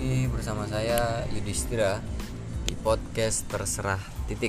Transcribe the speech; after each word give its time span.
lagi 0.00 0.32
bersama 0.32 0.64
saya 0.64 1.28
Yudhistira 1.28 2.00
di 2.64 2.72
podcast 2.72 3.44
terserah 3.52 4.00
titik 4.24 4.48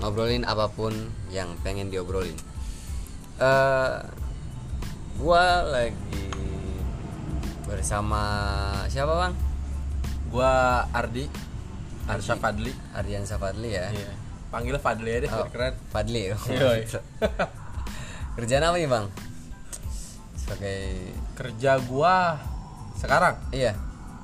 ngobrolin 0.00 0.40
apa 0.48 0.72
pun 0.72 0.96
yang 1.28 1.52
pengen 1.60 1.92
diobrolin. 1.92 2.32
eh 3.36 4.00
gua 5.20 5.68
lagi 5.68 6.32
bersama 7.68 8.24
siapa 8.88 9.12
bang? 9.20 9.32
Gua 10.32 10.80
Ardi 10.96 11.28
Arsha 12.08 12.40
Fadli 12.40 12.72
Ardian 12.96 13.28
Safadli 13.28 13.76
ya. 13.76 13.92
Iya. 13.92 14.16
Panggil 14.48 14.80
Fadli 14.80 15.12
aja 15.12 15.20
deh 15.20 15.28
Oh, 15.28 15.44
keren 15.52 15.76
Fadli. 15.92 16.32
Yoi. 16.32 16.88
Kerjaan 18.40 18.64
apa 18.64 18.80
nih 18.80 18.88
bang? 18.88 19.12
Sebagai 20.40 20.80
Kerja 21.36 21.76
gua 21.84 22.40
sekarang 22.96 23.36
iya. 23.52 23.76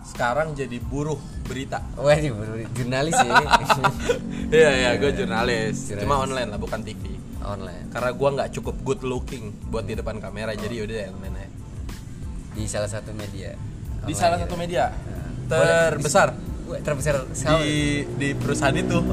Sekarang 0.06 0.54
jadi 0.54 0.78
buruh 0.78 1.18
berita. 1.44 1.82
Wah 1.98 2.14
ini 2.14 2.30
jurnalis 2.72 3.14
sih 3.18 3.28
Iya 4.56 4.70
iya 4.70 4.90
gue 4.96 5.10
jurnalis 5.10 5.90
Jurnalis. 5.90 6.02
Cuma 6.06 6.22
online 6.22 6.48
lah 6.54 6.58
bukan 6.62 6.80
TV 6.86 7.16
online. 7.46 7.86
Karena 7.94 8.10
gua 8.12 8.28
nggak 8.34 8.50
cukup 8.58 8.76
good 8.82 9.00
looking 9.06 9.54
buat 9.70 9.86
di 9.86 9.94
depan 9.94 10.18
kamera 10.18 10.52
Jadi 10.58 10.82
yaudah 10.82 10.96
ya 10.98 11.08
online 11.14 11.36
aja. 11.38 11.50
Di 12.56 12.64
salah 12.66 12.90
satu 12.90 13.10
media. 13.14 13.54
Di 13.54 14.12
Online 14.12 14.18
salah 14.18 14.36
gitu. 14.38 14.44
satu 14.50 14.54
media? 14.58 14.84
Boleh, 15.46 15.94
Terbesar. 15.94 16.28
Terbesar 16.82 17.14
di 17.30 18.02
di 18.18 18.28
perusahaan 18.34 18.74
itu 18.74 18.98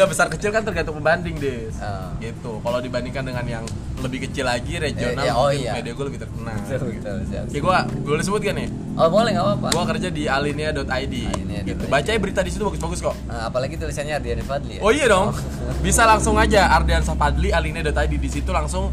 nggak 0.00 0.10
besar 0.10 0.26
kecil 0.26 0.48
kan 0.48 0.62
tergantung 0.62 0.96
pembanding 0.96 1.36
des. 1.36 1.76
Oh. 1.76 2.16
gitu. 2.16 2.56
Kalau 2.58 2.78
dibandingkan 2.78 3.20
dengan 3.22 3.44
yang 3.44 3.64
lebih 4.00 4.24
kecil 4.24 4.44
lagi 4.44 4.80
regional 4.80 5.20
Eh, 5.20 5.28
ya, 5.28 5.34
oh 5.34 5.52
iya. 5.52 5.76
media 5.76 5.92
gue 5.92 6.06
lebih 6.06 6.16
terkenal 6.18 6.56
Betul, 6.58 6.96
betul, 6.96 7.20
siap. 7.22 7.44
ya 7.46 7.60
gue 7.60 7.76
boleh 8.02 8.24
sebut 8.24 8.40
kan 8.40 8.56
nih? 8.56 8.68
Oh 8.96 9.08
boleh 9.08 9.30
nggak 9.30 9.44
apa-apa. 9.44 9.68
gue 9.70 9.84
kerja 9.92 10.08
di 10.08 10.24
alinea.id 10.24 10.80
Alinea.id. 10.80 11.68
gitu. 11.68 11.82
Baca 11.86 12.08
berita 12.10 12.40
di 12.40 12.50
situ 12.50 12.64
bagus-bagus 12.64 13.00
kok. 13.02 13.16
Nah, 13.26 13.46
apalagi 13.46 13.76
tulisannya 13.76 14.16
Ardian 14.16 14.40
Fadli 14.40 14.74
ya. 14.76 14.80
oh 14.80 14.88
iya 14.88 15.04
dong. 15.04 15.36
Bisa 15.78 16.02
langsung 16.02 16.40
aja 16.42 16.72
Ardian 16.72 17.04
Sapadli 17.04 17.52
alinea.id 17.52 17.92
di 18.10 18.30
situ 18.30 18.48
langsung 18.50 18.88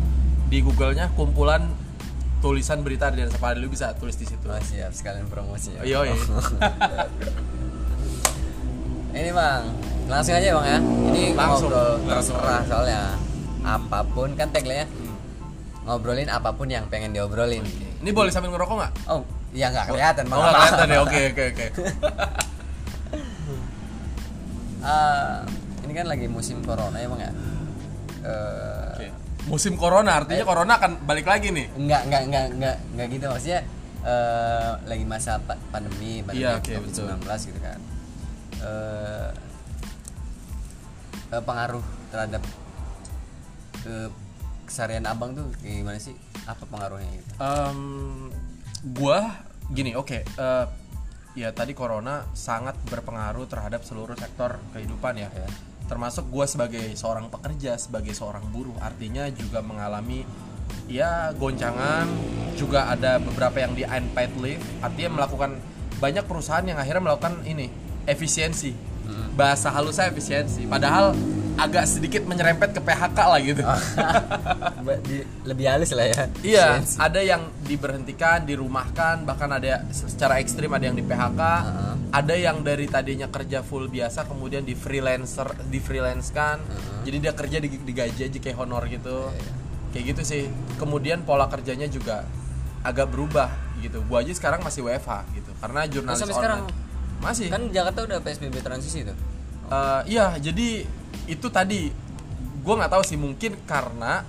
di 0.45 0.59
Google-nya 0.59 1.15
kumpulan 1.15 1.71
tulisan 2.37 2.83
berita 2.83 3.07
Ardian 3.07 3.31
Sapadli 3.31 3.63
lu 3.63 3.71
bisa 3.71 3.95
tulis 3.95 4.13
di 4.13 4.27
situ. 4.27 4.43
Oh, 4.43 4.59
siap. 4.59 4.91
Sekalian 4.91 5.25
promosinya. 5.25 5.81
iya 5.81 6.03
iya 6.05 6.15
Ini 9.09 9.31
bang, 9.33 9.63
langsung 10.07 10.33
aja 10.33 10.47
bang 10.53 10.65
ya. 10.65 10.79
Ini 10.79 11.23
Langsung. 11.33 11.69
ngobrol 11.69 11.91
Langsung. 12.01 12.35
terserah 12.35 12.61
soalnya. 12.63 13.01
Apa 13.61 13.99
pun 14.05 14.29
kan 14.33 14.47
tagline-nya. 14.49 14.87
Ngobrolin 15.83 16.27
apa 16.27 16.51
pun 16.51 16.67
yang 16.67 16.87
pengen 16.87 17.11
diobrolin. 17.11 17.63
ini 17.97 18.11
boleh 18.11 18.29
sambil 18.29 18.51
ngerokok 18.51 18.75
nggak 18.77 18.93
Oh, 19.07 19.25
ya 19.49 19.67
nggak 19.67 19.89
kelihatan 19.89 20.27
oh 20.27 20.37
nggak 20.37 20.53
kelihatan 20.53 20.87
ya 20.87 20.99
oke 21.01 21.19
oke 21.27 21.43
oke 21.49 21.65
Eh, 24.79 25.37
ini 25.81 25.91
kan 25.91 26.05
lagi 26.05 26.27
musim 26.27 26.61
corona 26.61 26.95
ya 26.95 27.07
bang 27.09 27.21
ya. 27.21 27.31
Eh, 28.21 28.87
Oke. 28.93 29.07
Musim 29.47 29.73
corona 29.73 30.11
artinya 30.13 30.43
corona 30.43 30.75
akan 30.75 31.03
balik 31.03 31.25
lagi 31.25 31.49
nih. 31.49 31.67
Enggak, 31.73 32.05
enggak, 32.05 32.21
enggak, 32.23 32.45
enggak, 32.51 32.75
enggak 32.91 33.07
gitu 33.09 33.25
maksudnya 33.25 33.59
eh 34.05 34.71
lagi 34.85 35.03
masa 35.03 35.41
pa- 35.41 35.59
pandemi, 35.67 36.21
pandemi 36.21 36.45
Iya, 36.45 36.59
oke, 36.59 36.71
COVID-19 36.77 37.25
gitu 37.25 37.59
kan. 37.59 37.79
Eh 38.61 39.27
eh, 41.31 41.43
pengaruh 41.43 41.83
terhadap 42.13 42.43
ke 43.83 44.11
keseharian 44.67 45.07
abang 45.07 45.31
tuh 45.31 45.47
kayak 45.63 45.83
gimana 45.83 45.99
sih? 45.99 46.15
Apa 46.43 46.63
pengaruhnya 46.67 47.07
gitu? 47.07 47.31
Em, 47.39 47.79
gua 48.95 49.43
gini, 49.71 49.95
oke. 49.95 50.23
eh, 50.23 50.65
ya 51.37 51.53
tadi 51.53 51.77
corona 51.77 52.25
sangat 52.33 52.73
berpengaruh 52.89 53.45
terhadap 53.45 53.85
seluruh 53.85 54.17
sektor 54.17 54.57
kehidupan 54.73 55.21
ya. 55.21 55.29
Ya. 55.31 55.47
Termasuk 55.87 56.27
gua 56.27 56.43
sebagai 56.49 56.83
seorang 56.99 57.31
pekerja, 57.31 57.79
sebagai 57.79 58.11
seorang 58.11 58.43
buruh, 58.51 58.75
artinya 58.83 59.29
juga 59.31 59.63
mengalami 59.63 60.27
ya 60.91 61.31
goncangan. 61.35 62.07
Juga 62.57 62.89
ada 62.89 63.21
beberapa 63.21 63.61
yang 63.61 63.77
di 63.77 63.85
unpaid 63.85 64.33
leave, 64.41 64.63
artinya 64.81 65.21
melakukan 65.21 65.61
banyak 65.97 66.25
perusahaan 66.25 66.65
yang 66.65 66.77
akhirnya 66.81 67.03
melakukan 67.05 67.45
ini 67.45 67.69
efisiensi. 68.09 68.86
Bahasa 69.33 69.69
halusnya 69.69 70.09
efisiensi, 70.09 70.65
padahal 70.65 71.13
agak 71.57 71.89
sedikit 71.89 72.21
menyerempet 72.21 72.69
ke 72.69 72.81
PHK 72.81 73.17
lah 73.17 73.39
gitu. 73.41 73.65
Di- 75.03 75.25
lebih 75.41 75.65
halus 75.65 75.89
lah 75.89 76.05
ya. 76.05 76.23
Iya, 76.45 76.67
Sensi. 76.79 76.97
ada 77.01 77.17
yang 77.17 77.49
diberhentikan, 77.65 78.45
dirumahkan, 78.45 79.25
bahkan 79.25 79.49
ada 79.49 79.81
secara 79.89 80.37
ekstrim 80.37 80.69
ada 80.69 80.85
yang 80.85 80.93
di 80.93 81.01
PHK, 81.01 81.41
Heeh. 81.41 81.93
ada 82.13 82.35
yang 82.37 82.61
dari 82.61 82.85
tadinya 82.85 83.25
kerja 83.27 83.65
full 83.65 83.89
biasa 83.89 84.29
kemudian 84.29 84.61
di 84.63 84.77
freelancer, 84.77 85.49
di 85.65 85.81
freelance 85.81 86.29
kan, 86.29 86.61
jadi 87.01 87.17
dia 87.17 87.33
kerja 87.33 87.57
di, 87.57 87.73
digaji 87.73 88.21
aja 88.29 88.37
kayak 88.37 88.57
honor 88.61 88.85
gitu, 88.85 89.33
Iya, 89.33 89.49
kayak 89.97 90.03
gitu 90.13 90.21
sih. 90.23 90.43
Kemudian 90.77 91.25
pola 91.25 91.49
kerjanya 91.49 91.89
juga 91.89 92.21
agak 92.85 93.09
berubah 93.09 93.49
gitu. 93.81 94.05
Gua 94.05 94.21
aja 94.21 94.29
sekarang 94.29 94.61
masih 94.61 94.85
WFH 94.85 95.25
gitu, 95.33 95.51
karena 95.57 95.89
jurnalis 95.89 96.21
sampai 96.21 96.37
online. 96.37 96.37
sekarang? 96.37 96.61
Masih. 97.21 97.47
Kan 97.49 97.69
Jakarta 97.73 98.05
udah 98.05 98.19
PSBB 98.21 98.61
transisi 98.61 99.05
tuh. 99.05 99.17
Eh, 99.67 100.01
iya, 100.15 100.35
jadi 100.39 100.87
itu 101.27 101.47
tadi 101.51 101.91
gue 102.63 102.73
nggak 102.75 102.91
tahu 102.91 103.03
sih 103.03 103.19
mungkin 103.19 103.59
karena 103.67 104.23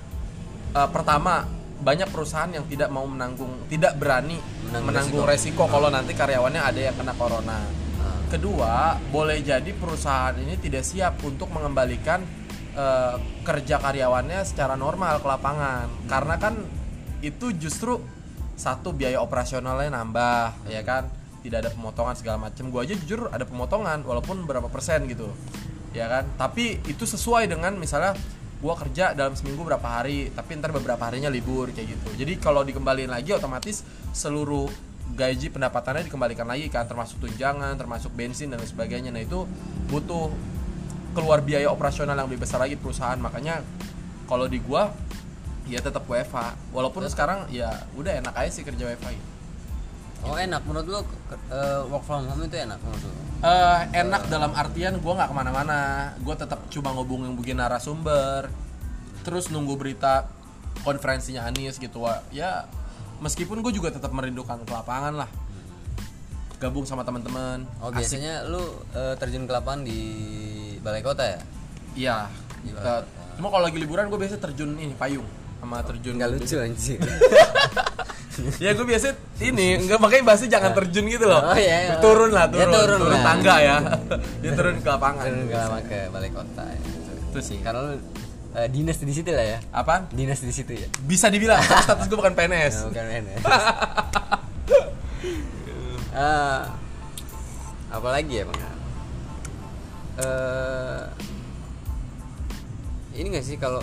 eh, 0.74 0.88
pertama 0.90 1.46
banyak 1.78 2.10
perusahaan 2.10 2.50
yang 2.50 2.66
tidak 2.66 2.90
mau 2.90 3.06
menanggung, 3.06 3.70
tidak 3.70 3.94
berani 4.02 4.34
Menanggung 4.66 4.90
menanggung 4.90 5.24
resiko, 5.30 5.70
kalau 5.70 5.88
nanti 5.94 6.10
karyawannya 6.10 6.58
ada 6.58 6.80
yang 6.90 6.96
kena 6.98 7.14
corona. 7.14 7.62
Ah. 8.02 8.18
Kedua, 8.26 8.98
boleh 9.14 9.38
jadi 9.40 9.70
perusahaan 9.78 10.34
ini 10.34 10.58
tidak 10.58 10.82
siap 10.82 11.22
untuk 11.22 11.54
mengembalikan 11.54 12.26
eh, 12.74 13.14
kerja 13.46 13.78
karyawannya 13.78 14.42
secara 14.42 14.74
normal 14.74 15.22
ke 15.22 15.26
lapangan, 15.30 15.86
karena 16.10 16.34
kan 16.42 16.54
itu 17.22 17.54
justru 17.54 18.02
satu 18.58 18.90
biaya 18.90 19.22
operasionalnya 19.22 19.94
nambah, 19.94 20.66
ya 20.66 20.82
kan? 20.82 21.06
Tidak 21.44 21.58
ada 21.58 21.70
pemotongan 21.70 22.14
segala 22.18 22.50
macam. 22.50 22.70
Gua 22.70 22.82
aja 22.82 22.94
jujur 22.98 23.30
ada 23.30 23.44
pemotongan, 23.46 24.02
walaupun 24.02 24.44
berapa 24.44 24.66
persen 24.66 25.06
gitu, 25.06 25.30
ya 25.94 26.10
kan? 26.10 26.26
Tapi 26.34 26.82
itu 26.86 27.04
sesuai 27.06 27.46
dengan 27.46 27.78
misalnya 27.78 28.18
gua 28.58 28.74
kerja 28.74 29.14
dalam 29.14 29.38
seminggu 29.38 29.62
berapa 29.62 29.84
hari, 29.84 30.34
tapi 30.34 30.58
ntar 30.58 30.74
beberapa 30.74 31.00
harinya 31.06 31.30
libur 31.30 31.70
kayak 31.70 31.94
gitu. 31.94 32.08
Jadi 32.18 32.42
kalau 32.42 32.66
dikembaliin 32.66 33.10
lagi 33.10 33.30
otomatis 33.30 33.86
seluruh 34.10 34.66
gaji 35.14 35.48
pendapatannya 35.48 36.04
dikembalikan 36.04 36.44
lagi 36.44 36.68
kan 36.68 36.84
termasuk 36.84 37.16
tunjangan 37.24 37.72
termasuk 37.80 38.12
bensin 38.12 38.52
dan 38.52 38.60
sebagainya 38.60 39.08
nah 39.08 39.22
itu 39.24 39.48
butuh 39.88 40.28
keluar 41.16 41.40
biaya 41.40 41.72
operasional 41.72 42.12
yang 42.12 42.28
lebih 42.28 42.44
besar 42.44 42.60
lagi 42.60 42.76
perusahaan 42.76 43.16
makanya 43.16 43.64
kalau 44.28 44.44
di 44.44 44.60
gua 44.60 44.92
ya 45.68 45.80
tetap 45.80 46.04
WFH 46.04 46.72
walaupun 46.72 47.04
sekarang 47.08 47.48
ya 47.48 47.72
udah 47.96 48.20
enak 48.20 48.34
aja 48.36 48.50
sih 48.52 48.64
kerja 48.64 48.88
WFH 48.88 49.08
gitu. 49.16 49.28
Oh 50.26 50.34
enak 50.34 50.62
menurut 50.66 50.86
lu 50.86 50.98
eh, 51.50 51.80
work 51.86 52.02
from 52.02 52.26
home 52.26 52.42
itu 52.44 52.58
enak 52.58 52.78
menurut 52.82 53.02
lu? 53.06 53.12
Eh, 53.38 53.78
enak 53.94 54.26
dalam 54.26 54.50
artian 54.50 54.98
gua 54.98 55.22
nggak 55.22 55.30
ke 55.30 55.36
mana-mana 55.36 55.78
gue 56.18 56.34
tetap 56.34 56.58
cuma 56.74 56.90
ngobongin 56.90 57.38
bikin 57.38 57.62
narasumber 57.62 58.50
terus 59.22 59.46
nunggu 59.54 59.78
berita 59.78 60.26
konferensinya 60.82 61.46
Anies 61.46 61.78
gitu 61.78 62.02
Wah, 62.02 62.18
ya 62.34 62.66
meskipun 63.22 63.62
gue 63.62 63.70
juga 63.70 63.94
tetap 63.94 64.10
merindukan 64.10 64.58
ke 64.62 64.72
lapangan 64.74 65.22
lah 65.22 65.30
gabung 66.58 66.82
sama 66.82 67.06
teman-teman 67.06 67.62
Oh 67.78 67.94
Asik. 67.94 68.02
biasanya 68.02 68.42
lu 68.50 68.62
eh, 68.90 69.14
terjun 69.22 69.46
ke 69.46 69.52
lapangan 69.54 69.86
di 69.86 70.00
balai 70.82 71.02
kota 71.06 71.22
ya? 71.22 71.38
Iya. 71.94 72.16
Cuma 73.38 73.54
kalau 73.54 73.70
lagi 73.70 73.78
liburan 73.78 74.10
gue 74.10 74.18
biasa 74.18 74.42
terjun 74.42 74.74
ini 74.74 74.94
payung 74.98 75.26
sama 75.62 75.82
terjun. 75.82 76.18
Enggak 76.18 76.30
lucu 76.34 76.58
anjir. 76.58 76.98
ya 78.64 78.70
gue 78.72 78.86
biasa 78.86 79.06
ini 79.40 79.78
enggak 79.78 79.98
makanya 79.98 80.24
bahasnya 80.24 80.48
jangan 80.48 80.70
terjun 80.74 81.04
gitu 81.06 81.26
loh. 81.26 81.42
Oh, 81.42 81.58
iya, 81.58 81.76
iya. 81.84 81.92
Turun 81.98 82.30
lah, 82.30 82.46
Ya, 82.48 82.64
turun. 82.64 82.72
turun 82.74 82.98
turun 83.00 83.12
lah. 83.12 83.22
tangga 83.24 83.54
ya. 83.58 83.76
Dia 84.38 84.52
turun 84.58 84.74
ke 84.78 84.88
lapangan. 84.88 85.24
Terjun 85.24 85.46
ke 85.46 85.56
lapangan 85.56 85.84
ke 85.84 85.98
balai 86.08 86.30
kota 86.30 86.64
ya. 86.64 86.80
Itu 87.28 87.40
sih. 87.40 87.58
Karena 87.60 87.80
lu 87.82 87.94
eh, 88.54 88.68
dinas 88.68 88.96
di 88.96 89.12
situ 89.12 89.30
lah 89.30 89.46
ya. 89.46 89.58
Apa? 89.70 90.06
Dinas 90.08 90.38
di 90.38 90.50
situ 90.50 90.72
ya. 90.72 90.88
Bisa 91.00 91.28
dibilang 91.28 91.58
status 91.58 92.06
gue 92.06 92.14
bukan 92.14 92.30
Nah, 92.30 92.38
PNS. 92.38 92.74
bukan 92.88 93.04
PNS. 93.04 93.42
Eh, 96.10 96.60
apa 97.88 98.08
lagi 98.08 98.32
ya 98.32 98.44
bang? 98.44 98.60
Eh, 100.18 101.02
ini 103.14 103.26
gak 103.30 103.46
sih 103.46 103.54
kalau 103.54 103.82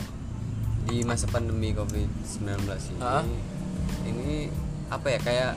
di 0.85 1.01
masa 1.01 1.25
pandemi 1.25 1.71
covid 1.71 2.05
19 2.21 2.61
ini 2.93 3.01
Hah? 3.01 3.23
ini 4.05 4.44
apa 4.95 5.07
ya 5.11 5.19
kayak 5.19 5.51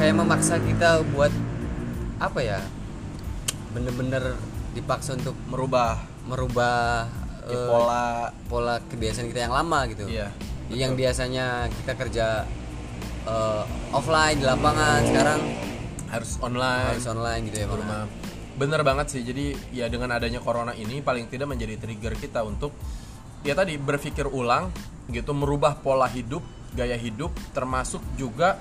kayak 0.00 0.14
memaksa 0.16 0.58
kita 0.58 1.04
buat 1.12 1.30
apa 2.18 2.40
ya 2.40 2.60
bener-bener 3.76 4.34
dipaksa 4.72 5.14
untuk 5.20 5.36
Merubah. 5.48 6.00
merubah 6.22 7.10
ya, 7.50 7.52
eh, 7.52 7.66
pola. 7.66 8.06
pola 8.46 8.74
kebiasaan 8.78 9.26
kita 9.26 9.50
yang 9.50 9.54
lama 9.54 9.90
gitu. 9.90 10.06
Iya, 10.06 10.30
yang 10.70 10.94
biasanya 10.94 11.66
kita 11.82 11.92
kerja 11.98 12.26
eh, 13.26 13.62
offline 13.92 14.38
di 14.38 14.46
lapangan 14.46 15.02
sekarang 15.06 15.40
harus 16.12 16.38
online. 16.38 16.86
harus 16.94 17.06
online 17.10 17.42
gitu 17.50 17.56
ya 17.62 17.66
rumah. 17.68 18.04
Bener 18.54 18.80
banget 18.86 19.06
sih. 19.10 19.22
Jadi 19.26 19.56
ya 19.74 19.90
dengan 19.90 20.14
adanya 20.14 20.38
corona 20.38 20.72
ini 20.78 21.02
paling 21.02 21.26
tidak 21.26 21.50
menjadi 21.50 21.74
trigger 21.80 22.14
kita 22.14 22.46
untuk 22.46 22.70
ya 23.42 23.58
tadi 23.58 23.74
berpikir 23.80 24.30
ulang 24.30 24.70
gitu, 25.10 25.34
merubah 25.34 25.74
pola 25.82 26.06
hidup, 26.06 26.40
gaya 26.72 26.96
hidup, 26.96 27.32
termasuk 27.52 28.00
juga 28.16 28.60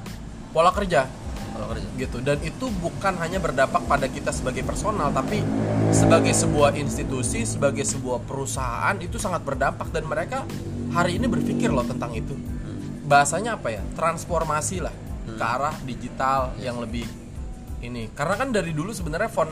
pola 0.51 0.71
kerja 0.75 1.07
kalau 1.51 1.67
kerja 1.75 1.87
gitu. 1.99 2.17
Dan 2.23 2.39
itu 2.41 2.65
bukan 2.79 3.19
hanya 3.19 3.37
berdampak 3.37 3.83
pada 3.85 4.07
kita 4.07 4.31
sebagai 4.31 4.63
personal, 4.63 5.11
tapi 5.11 5.43
sebagai 5.91 6.31
sebuah 6.31 6.73
institusi, 6.79 7.43
sebagai 7.43 7.83
sebuah 7.83 8.23
perusahaan 8.23 8.95
itu 8.97 9.19
sangat 9.19 9.43
berdampak 9.43 9.91
dan 9.91 10.07
mereka 10.07 10.47
hari 10.95 11.19
ini 11.19 11.27
berpikir 11.27 11.69
loh 11.69 11.85
tentang 11.85 12.15
itu. 12.15 12.33
Bahasanya 13.05 13.59
apa 13.59 13.75
ya? 13.75 13.83
Transformasi 13.93 14.77
lah 14.81 14.95
ke 15.27 15.43
arah 15.43 15.75
digital 15.83 16.55
yang 16.63 16.79
lebih 16.79 17.03
ini. 17.83 18.07
Karena 18.15 18.39
kan 18.39 18.49
dari 18.55 18.71
dulu 18.71 18.95
sebenarnya 18.95 19.27
font 19.27 19.51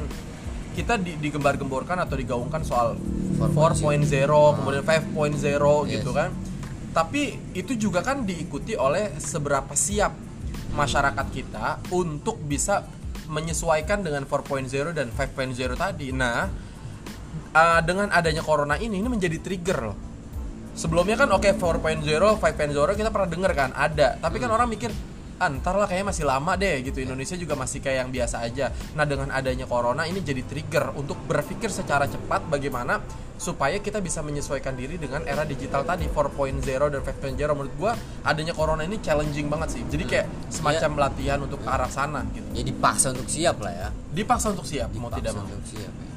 kita 0.73 0.95
di, 0.95 1.19
digembar-gemborkan 1.19 2.00
atau 2.00 2.15
digaungkan 2.15 2.63
soal 2.63 2.95
4.0, 3.35 4.07
kemudian 4.56 4.83
5.0 4.85 5.91
gitu 5.91 6.11
kan. 6.15 6.29
Tapi 6.89 7.53
itu 7.53 7.77
juga 7.77 8.01
kan 8.01 8.25
diikuti 8.25 8.74
oleh 8.74 9.15
seberapa 9.21 9.71
siap 9.77 10.13
masyarakat 10.74 11.27
kita 11.30 11.94
untuk 11.94 12.41
bisa 12.41 12.86
menyesuaikan 13.30 14.01
dengan 14.01 14.25
4.0 14.25 14.97
dan 14.97 15.13
5.0 15.13 15.77
tadi. 15.77 16.09
Nah, 16.09 16.50
uh, 17.53 17.81
dengan 17.86 18.09
adanya 18.09 18.41
corona 18.41 18.75
ini 18.81 18.97
ini 18.97 19.09
menjadi 19.09 19.38
trigger 19.38 19.80
loh. 19.86 19.97
Sebelumnya 20.74 21.19
kan 21.19 21.30
oke 21.36 21.50
4.0, 21.59 22.01
5.0 22.01 22.39
kita 22.97 23.09
pernah 23.12 23.30
dengar 23.30 23.51
kan 23.53 23.69
ada, 23.75 24.15
tapi 24.18 24.39
kan 24.39 24.50
orang 24.50 24.69
mikir 24.71 24.89
ah, 25.39 25.50
ntar 25.50 25.75
lah 25.80 25.88
kayaknya 25.88 26.07
masih 26.12 26.25
lama 26.27 26.51
deh 26.59 26.83
gitu 26.83 27.00
Indonesia 27.00 27.36
juga 27.39 27.56
masih 27.56 27.80
kayak 27.80 27.97
yang 28.06 28.12
biasa 28.12 28.44
aja. 28.44 28.69
Nah 28.94 29.07
dengan 29.07 29.31
adanya 29.31 29.63
corona 29.65 30.03
ini 30.03 30.19
jadi 30.19 30.44
trigger 30.44 30.94
untuk 31.00 31.15
berpikir 31.25 31.71
secara 31.71 32.06
cepat 32.06 32.45
bagaimana 32.51 33.00
supaya 33.39 33.80
kita 33.80 34.03
bisa 34.03 34.19
menyesuaikan 34.19 34.75
diri 34.75 35.00
dengan 35.00 35.24
era 35.24 35.47
digital 35.47 35.88
tadi 35.88 36.12
4.0 36.12 36.59
dan 36.59 37.00
5.0 37.00 37.39
menurut 37.56 37.74
gua 37.80 37.95
adanya 38.27 38.51
corona 38.51 38.83
ini 38.83 39.00
challenging 39.00 39.47
banget 39.47 39.80
sih. 39.80 39.83
Jadi 39.88 40.03
kayak 40.03 40.27
semacam 40.51 41.07
latihan 41.07 41.39
untuk 41.39 41.63
ke 41.63 41.69
arah 41.69 41.88
sana 41.88 42.19
gitu. 42.35 42.44
jadi 42.51 42.71
paksa 42.75 43.15
untuk 43.15 43.30
siap 43.30 43.57
lah 43.63 43.71
ya 43.71 43.88
Dipaksa 44.12 44.51
untuk 44.51 44.65
siap 44.68 44.89
mau 44.97 45.07
Dipaksa 45.07 45.18
tidak 45.21 45.33
mau. 45.38 45.45
untuk 45.47 45.63
siap 45.69 45.94
ya. 45.94 46.09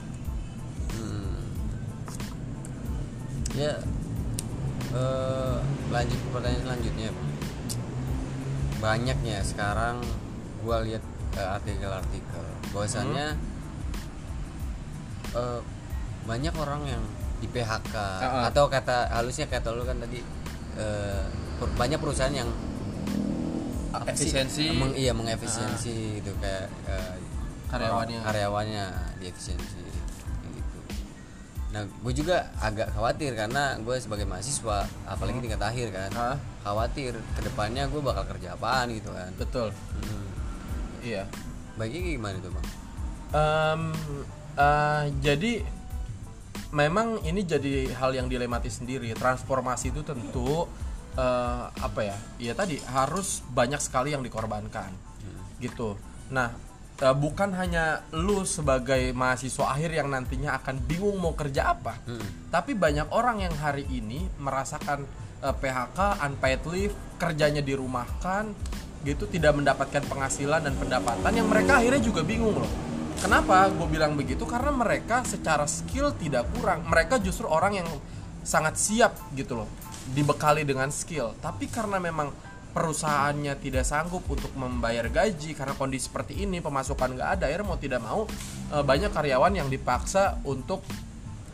Hmm. 0.97 1.39
ya 3.55 3.75
eh, 4.93 5.57
lanjut 5.93 6.19
ke 6.19 6.29
pertanyaan 6.33 6.63
selanjutnya 6.67 7.09
Bang. 7.13 7.32
Banyaknya 8.83 9.39
sekarang 9.41 10.03
gua 10.61 10.83
lihat 10.83 11.01
eh, 11.33 11.49
artikel-artikel 11.49 12.45
bahwasannya 12.71 13.39
eh, 15.33 15.61
banyak 16.23 16.55
orang 16.55 16.83
yang 16.87 17.03
di 17.39 17.47
PHK 17.47 17.95
Ah, 17.95 18.23
ah. 18.23 18.43
atau 18.47 18.67
kata 18.67 19.11
halusnya 19.11 19.47
kata 19.47 19.71
lu 19.71 19.83
kan 19.83 19.99
tadi 19.99 20.23
per- 21.59 21.75
banyak 21.77 21.99
perusahaan 21.99 22.31
yang? 22.33 22.51
Efisiensi. 24.03 24.73
Meng- 24.73 24.97
iya 24.97 25.13
mengefisiensi 25.13 26.19
gitu 26.19 26.33
kayak 26.39 26.67
eh, 26.89 27.15
Karyawannya. 27.69 28.21
karyawannya 28.21 28.85
di 29.17 29.25
efisiensi 29.27 29.79
kayak 29.79 29.95
gitu. 30.53 30.79
Nah, 31.73 31.83
gue 31.85 32.13
juga 32.13 32.53
agak 32.59 32.93
khawatir 32.93 33.33
karena 33.33 33.77
gue 33.79 33.97
sebagai 33.97 34.25
mahasiswa, 34.25 34.85
apalagi 35.05 35.41
tingkat 35.41 35.61
akhir 35.61 35.89
kan, 35.89 36.11
Hah? 36.13 36.37
Khawatir 36.63 37.19
ke 37.19 37.41
depannya 37.43 37.91
gue 37.91 38.01
bakal 38.01 38.25
kerja 38.31 38.55
apaan 38.55 38.95
gitu 38.95 39.11
kan. 39.11 39.31
Betul. 39.37 39.69
Hmm. 39.75 40.27
Iya. 41.03 41.27
Baiknya 41.77 42.01
gimana 42.15 42.37
tuh 42.39 42.53
bang? 42.55 42.67
Em, 43.33 43.83
eh, 44.57 45.05
jadi 45.21 45.53
memang 46.73 47.21
ini 47.27 47.45
jadi 47.45 47.93
hal 47.99 48.17
yang 48.17 48.33
dilematis 48.33 48.81
sendiri. 48.81 49.13
Transformasi 49.13 49.93
itu 49.93 50.01
tentu 50.07 50.69
eh, 51.13 51.65
apa 51.69 52.01
ya? 52.01 52.17
Ya 52.41 52.53
tadi 52.57 52.81
harus 52.89 53.45
banyak 53.53 53.81
sekali 53.85 54.17
yang 54.17 54.25
dikorbankan, 54.25 54.89
gitu. 55.61 56.01
Nah, 56.33 56.49
eh, 57.05 57.13
bukan 57.13 57.53
hanya 57.53 58.01
lu 58.17 58.49
sebagai 58.49 59.13
mahasiswa 59.13 59.77
akhir 59.77 59.93
yang 59.93 60.09
nantinya 60.09 60.57
akan 60.57 60.81
bingung 60.89 61.21
mau 61.21 61.37
kerja 61.37 61.77
apa, 61.77 62.01
tapi 62.49 62.73
banyak 62.73 63.13
orang 63.13 63.45
yang 63.45 63.53
hari 63.61 63.85
ini 63.93 64.25
merasakan 64.41 65.05
eh, 65.43 65.55
PHK, 65.59 65.99
unpaid 66.23 66.63
leave, 66.71 66.95
kerjanya 67.19 67.61
dirumahkan, 67.61 68.55
gitu, 69.03 69.27
tidak 69.27 69.59
mendapatkan 69.59 70.03
penghasilan 70.07 70.63
dan 70.63 70.75
pendapatan 70.79 71.33
yang 71.35 71.51
mereka 71.51 71.83
akhirnya 71.83 72.03
juga 72.03 72.23
bingung 72.23 72.55
loh. 72.55 72.73
Kenapa 73.19 73.71
gue 73.71 73.87
bilang 73.87 74.19
begitu? 74.19 74.43
Karena 74.47 74.75
mereka 74.75 75.23
secara 75.23 75.67
skill 75.67 76.11
tidak 76.19 76.47
kurang. 76.59 76.83
Mereka 76.91 77.23
justru 77.23 77.47
orang 77.47 77.79
yang 77.79 77.89
sangat 78.43 78.75
siap 78.75 79.15
gitu 79.39 79.63
loh, 79.63 79.69
dibekali 80.11 80.67
dengan 80.67 80.91
skill. 80.91 81.35
Tapi 81.39 81.71
karena 81.71 82.03
memang 82.03 82.35
perusahaannya 82.73 83.55
tidak 83.61 83.85
sanggup 83.85 84.25
untuk 84.27 84.51
membayar 84.57 85.07
gaji 85.07 85.53
karena 85.53 85.77
kondisi 85.77 86.09
seperti 86.09 86.43
ini, 86.43 86.59
pemasukan 86.59 87.15
nggak 87.15 87.31
ada, 87.39 87.45
akhirnya 87.47 87.69
mau 87.69 87.79
tidak 87.79 88.01
mau 88.03 88.21
eh, 88.75 88.83
banyak 88.83 89.13
karyawan 89.13 89.55
yang 89.55 89.69
dipaksa 89.69 90.41
untuk 90.43 90.83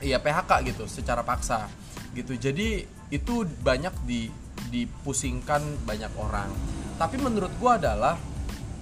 ya 0.00 0.18
PHK 0.18 0.50
gitu, 0.68 0.84
secara 0.86 1.22
paksa 1.22 1.66
gitu. 2.12 2.34
Jadi 2.34 2.82
itu 3.08 3.34
banyak 3.62 3.94
di 4.04 4.28
dipusingkan 4.68 5.62
banyak 5.86 6.12
orang. 6.18 6.50
Tapi 6.98 7.16
menurut 7.16 7.50
gue 7.56 7.72
adalah 7.72 8.18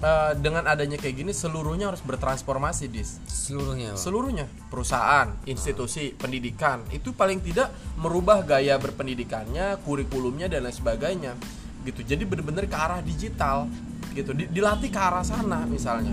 eh, 0.01 0.31
dengan 0.37 0.65
adanya 0.65 0.97
kayak 0.97 1.15
gini 1.15 1.31
seluruhnya 1.31 1.89
harus 1.93 2.01
bertransformasi 2.01 2.89
dis 2.89 3.17
Seluruhnya 3.29 3.95
bang. 3.95 3.99
seluruhnya 3.99 4.45
perusahaan 4.67 5.31
institusi 5.47 6.11
pendidikan 6.11 6.83
itu 6.91 7.15
paling 7.15 7.39
tidak 7.39 7.71
merubah 7.95 8.43
gaya 8.43 8.75
berpendidikannya 8.75 9.79
kurikulumnya 9.87 10.51
dan 10.51 10.67
lain 10.67 10.75
sebagainya 10.75 11.33
gitu 11.87 12.03
jadi 12.03 12.27
bener-bener 12.27 12.67
ke 12.67 12.75
arah 12.75 12.99
digital 12.99 13.71
gitu 14.11 14.35
Di- 14.35 14.51
dilatih 14.51 14.91
ke 14.91 14.99
arah 14.99 15.23
sana 15.23 15.63
misalnya 15.63 16.11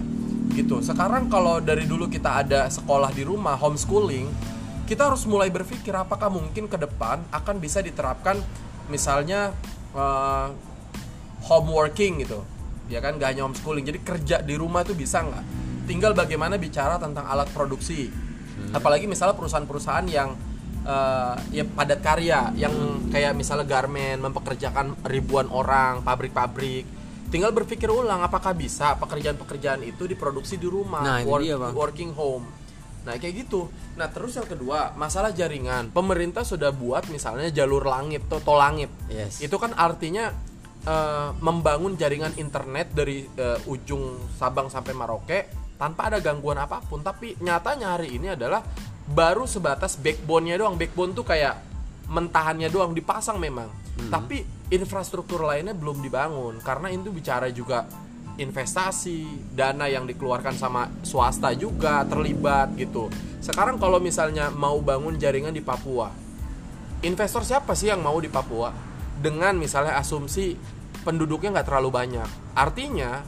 gitu 0.55 0.79
sekarang 0.79 1.27
kalau 1.27 1.59
dari 1.59 1.83
dulu 1.91 2.07
kita 2.07 2.47
ada 2.47 2.71
sekolah 2.71 3.11
di 3.11 3.27
rumah 3.27 3.59
homeschooling 3.59 4.31
kita 4.95 5.11
harus 5.11 5.27
mulai 5.27 5.51
berpikir 5.51 5.91
apakah 5.91 6.31
mungkin 6.31 6.71
ke 6.71 6.79
depan 6.79 7.19
akan 7.35 7.59
bisa 7.59 7.83
diterapkan 7.83 8.39
misalnya 8.87 9.51
eh, 9.91 10.49
home 11.51 11.75
working 11.75 12.23
gitu. 12.23 12.47
Ya 12.87 13.03
kan 13.03 13.19
gak 13.19 13.35
hanya 13.35 13.43
homeschooling. 13.43 13.83
Jadi 13.83 13.99
kerja 14.07 14.39
di 14.39 14.55
rumah 14.55 14.87
tuh 14.87 14.95
bisa 14.95 15.19
nggak? 15.27 15.45
Tinggal 15.91 16.15
bagaimana 16.15 16.55
bicara 16.63 16.95
tentang 17.03 17.27
alat 17.27 17.51
produksi. 17.51 18.07
Apalagi 18.71 19.11
misalnya 19.11 19.35
perusahaan-perusahaan 19.35 20.07
yang 20.07 20.31
eh, 20.87 21.35
ya 21.51 21.67
padat 21.67 21.99
karya 21.99 22.55
yang 22.55 22.71
kayak 23.11 23.35
misalnya 23.35 23.67
garment 23.67 24.23
mempekerjakan 24.23 24.95
ribuan 25.11 25.51
orang 25.51 26.07
pabrik-pabrik. 26.07 26.87
Tinggal 27.35 27.51
berpikir 27.51 27.91
ulang 27.91 28.23
apakah 28.23 28.55
bisa 28.55 28.95
pekerjaan-pekerjaan 29.03 29.83
itu 29.83 30.07
diproduksi 30.07 30.55
di 30.55 30.71
rumah? 30.71 31.03
Nah, 31.03 31.19
itu 31.19 31.35
dia, 31.43 31.59
Bang. 31.59 31.75
working 31.75 32.15
home 32.15 32.47
Nah 33.05 33.17
kayak 33.21 33.47
gitu. 33.47 33.69
Nah 34.01 34.09
terus 34.09 34.35
yang 34.35 34.49
kedua 34.49 34.97
masalah 34.97 35.31
jaringan. 35.31 35.93
Pemerintah 35.93 36.43
sudah 36.43 36.73
buat 36.73 37.07
misalnya 37.13 37.53
jalur 37.53 37.85
langit, 37.85 38.25
to- 38.27 38.41
tol 38.41 38.59
langit. 38.59 38.91
Yes. 39.07 39.45
Itu 39.45 39.61
kan 39.61 39.77
artinya 39.77 40.33
eh, 40.85 41.29
membangun 41.39 41.95
jaringan 42.01 42.35
internet 42.41 42.93
dari 42.97 43.25
eh, 43.25 43.71
ujung 43.71 44.35
Sabang 44.35 44.73
sampai 44.73 44.93
Maroke 44.97 45.39
tanpa 45.77 46.09
ada 46.09 46.19
gangguan 46.19 46.57
apa 46.59 46.81
pun. 46.85 47.05
Tapi 47.05 47.39
nyatanya 47.41 47.97
hari 48.01 48.17
ini 48.17 48.33
adalah 48.33 48.65
baru 49.05 49.45
sebatas 49.45 50.01
backbone-nya 50.01 50.57
doang. 50.57 50.81
Backbone 50.81 51.13
tuh 51.13 51.29
kayak 51.29 51.61
mentahannya 52.09 52.69
doang 52.69 52.93
dipasang 52.93 53.37
memang. 53.37 53.69
Tapi 53.95 54.43
infrastruktur 54.73 55.45
lainnya 55.45 55.77
belum 55.77 56.01
dibangun 56.03 56.59
karena 56.59 56.91
itu 56.91 57.13
bicara 57.13 57.47
juga 57.53 57.85
investasi, 58.39 59.53
dana 59.55 59.87
yang 59.87 60.05
dikeluarkan 60.11 60.55
sama 60.59 60.91
swasta 61.07 61.55
juga 61.55 62.03
terlibat 62.09 62.75
gitu. 62.75 63.07
Sekarang 63.39 63.79
kalau 63.79 64.03
misalnya 64.03 64.51
mau 64.51 64.81
bangun 64.83 65.15
jaringan 65.15 65.55
di 65.55 65.63
Papua, 65.63 66.11
investor 67.07 67.47
siapa 67.47 67.77
sih 67.79 67.93
yang 67.93 68.03
mau 68.03 68.19
di 68.19 68.33
Papua? 68.33 68.75
Dengan 69.15 69.55
misalnya 69.55 69.95
asumsi 70.01 70.59
penduduknya 71.07 71.55
nggak 71.61 71.69
terlalu 71.71 71.91
banyak. 71.95 72.29
Artinya 72.59 73.23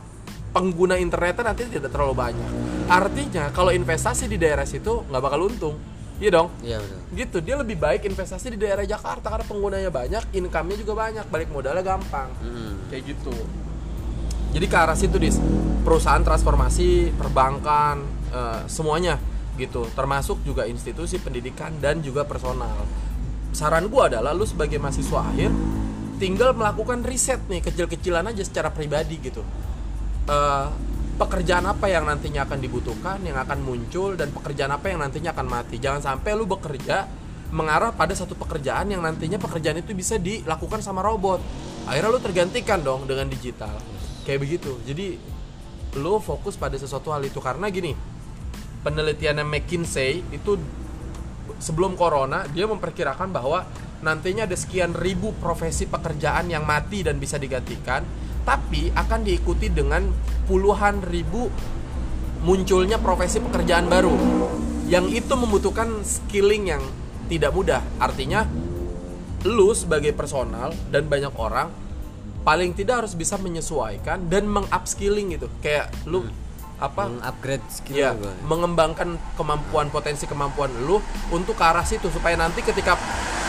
pengguna 0.50 0.98
internetnya 0.98 1.52
nanti 1.52 1.68
tidak 1.70 1.94
terlalu 1.94 2.14
banyak. 2.16 2.50
Artinya 2.90 3.52
kalau 3.54 3.70
investasi 3.70 4.26
di 4.26 4.40
daerah 4.40 4.66
situ 4.66 5.06
nggak 5.06 5.22
bakal 5.22 5.46
untung. 5.46 5.76
Iya 6.16 6.30
dong. 6.32 6.48
Iya 6.64 6.80
betul. 6.80 6.98
Gitu, 7.12 7.36
dia 7.44 7.56
lebih 7.60 7.76
baik 7.76 8.08
investasi 8.08 8.56
di 8.56 8.58
daerah 8.58 8.88
Jakarta 8.88 9.28
karena 9.28 9.44
penggunanya 9.44 9.92
banyak, 9.92 10.32
income-nya 10.32 10.76
juga 10.80 10.92
banyak, 10.96 11.28
balik 11.28 11.52
modalnya 11.52 11.84
gampang 11.84 12.32
Mm-mm. 12.40 12.88
kayak 12.88 13.12
gitu 13.12 13.36
jadi 14.56 14.72
ke 14.72 14.76
arah 14.80 14.96
situ 14.96 15.20
dis. 15.20 15.36
Perusahaan 15.84 16.25
transformasi 16.25 17.12
perbankan 17.12 18.00
eh, 18.32 18.60
semuanya 18.72 19.20
gitu. 19.60 19.84
Termasuk 19.92 20.40
juga 20.48 20.64
institusi 20.64 21.20
pendidikan 21.20 21.76
dan 21.76 22.00
juga 22.00 22.25
personal. 22.25 22.72
Saran 23.52 23.92
gua 23.92 24.08
adalah 24.08 24.32
lu 24.32 24.48
sebagai 24.48 24.80
mahasiswa 24.80 25.20
akhir 25.28 25.52
tinggal 26.16 26.56
melakukan 26.56 27.04
riset 27.04 27.44
nih 27.52 27.60
kecil-kecilan 27.60 28.32
aja 28.32 28.40
secara 28.40 28.72
pribadi 28.72 29.20
gitu. 29.20 29.44
Eh, 30.25 30.66
pekerjaan 31.20 31.68
apa 31.68 31.92
yang 31.92 32.08
nantinya 32.08 32.48
akan 32.48 32.56
dibutuhkan 32.56 33.20
yang 33.28 33.36
akan 33.36 33.60
muncul 33.60 34.16
dan 34.16 34.32
pekerjaan 34.32 34.72
apa 34.72 34.88
yang 34.88 35.04
nantinya 35.04 35.36
akan 35.36 35.52
mati. 35.52 35.76
Jangan 35.76 36.00
sampai 36.00 36.32
lu 36.32 36.48
bekerja 36.48 37.04
mengarah 37.52 37.92
pada 37.92 38.16
satu 38.16 38.32
pekerjaan 38.32 38.88
yang 38.88 39.04
nantinya 39.04 39.36
pekerjaan 39.36 39.84
itu 39.84 39.92
bisa 39.92 40.16
dilakukan 40.16 40.80
sama 40.80 41.04
robot. 41.04 41.44
Akhirnya 41.84 42.08
lu 42.08 42.20
tergantikan 42.25 42.80
dong 42.80 43.04
dengan 43.04 43.28
digital 43.28 43.96
kayak 44.26 44.42
begitu. 44.42 44.75
Jadi 44.83 45.14
lu 46.02 46.18
fokus 46.18 46.59
pada 46.59 46.75
sesuatu 46.75 47.14
hal 47.14 47.23
itu. 47.23 47.38
Karena 47.38 47.71
gini 47.71 47.95
penelitiannya 48.83 49.47
McKinsey 49.47 50.26
itu 50.35 50.59
sebelum 51.62 51.95
corona 51.95 52.45
dia 52.50 52.66
memperkirakan 52.66 53.30
bahwa 53.30 53.62
nantinya 54.02 54.45
ada 54.45 54.59
sekian 54.59 54.92
ribu 54.92 55.33
profesi 55.40 55.88
pekerjaan 55.88 56.52
yang 56.52 56.68
mati 56.68 57.00
dan 57.00 57.16
bisa 57.16 57.40
digantikan 57.40 58.04
tapi 58.47 58.92
akan 58.95 59.26
diikuti 59.26 59.73
dengan 59.73 60.06
puluhan 60.47 61.02
ribu 61.02 61.50
munculnya 62.47 63.02
profesi 63.02 63.42
pekerjaan 63.42 63.90
baru. 63.90 64.14
Yang 64.87 65.26
itu 65.26 65.35
membutuhkan 65.35 66.06
skilling 66.06 66.71
yang 66.71 66.83
tidak 67.26 67.50
mudah. 67.50 67.83
Artinya 67.99 68.47
lu 69.42 69.75
sebagai 69.75 70.14
personal 70.14 70.71
dan 70.95 71.11
banyak 71.11 71.35
orang 71.35 71.86
paling 72.46 72.78
tidak 72.78 73.02
harus 73.02 73.18
bisa 73.18 73.34
menyesuaikan 73.42 74.30
dan 74.30 74.46
mengupskilling 74.46 75.34
gitu 75.34 75.50
kayak 75.58 75.90
lu 76.06 76.22
apa? 76.78 77.10
Upgrade 77.26 77.66
skill 77.66 77.98
ya 77.98 78.14
gua. 78.14 78.30
mengembangkan 78.46 79.18
kemampuan 79.34 79.90
potensi 79.90 80.30
kemampuan 80.30 80.70
lu 80.86 81.02
untuk 81.34 81.58
ke 81.58 81.64
arah 81.66 81.82
situ 81.82 82.06
supaya 82.06 82.38
nanti 82.38 82.62
ketika 82.62 82.94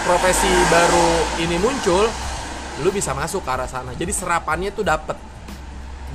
profesi 0.01 0.49
baru 0.73 1.07
ini 1.45 1.61
muncul 1.61 2.09
lu 2.81 2.89
bisa 2.89 3.13
masuk 3.13 3.45
ke 3.45 3.51
arah 3.53 3.69
sana. 3.69 3.93
Jadi 3.93 4.09
serapannya 4.09 4.73
tuh 4.73 4.81
dapet. 4.81 5.17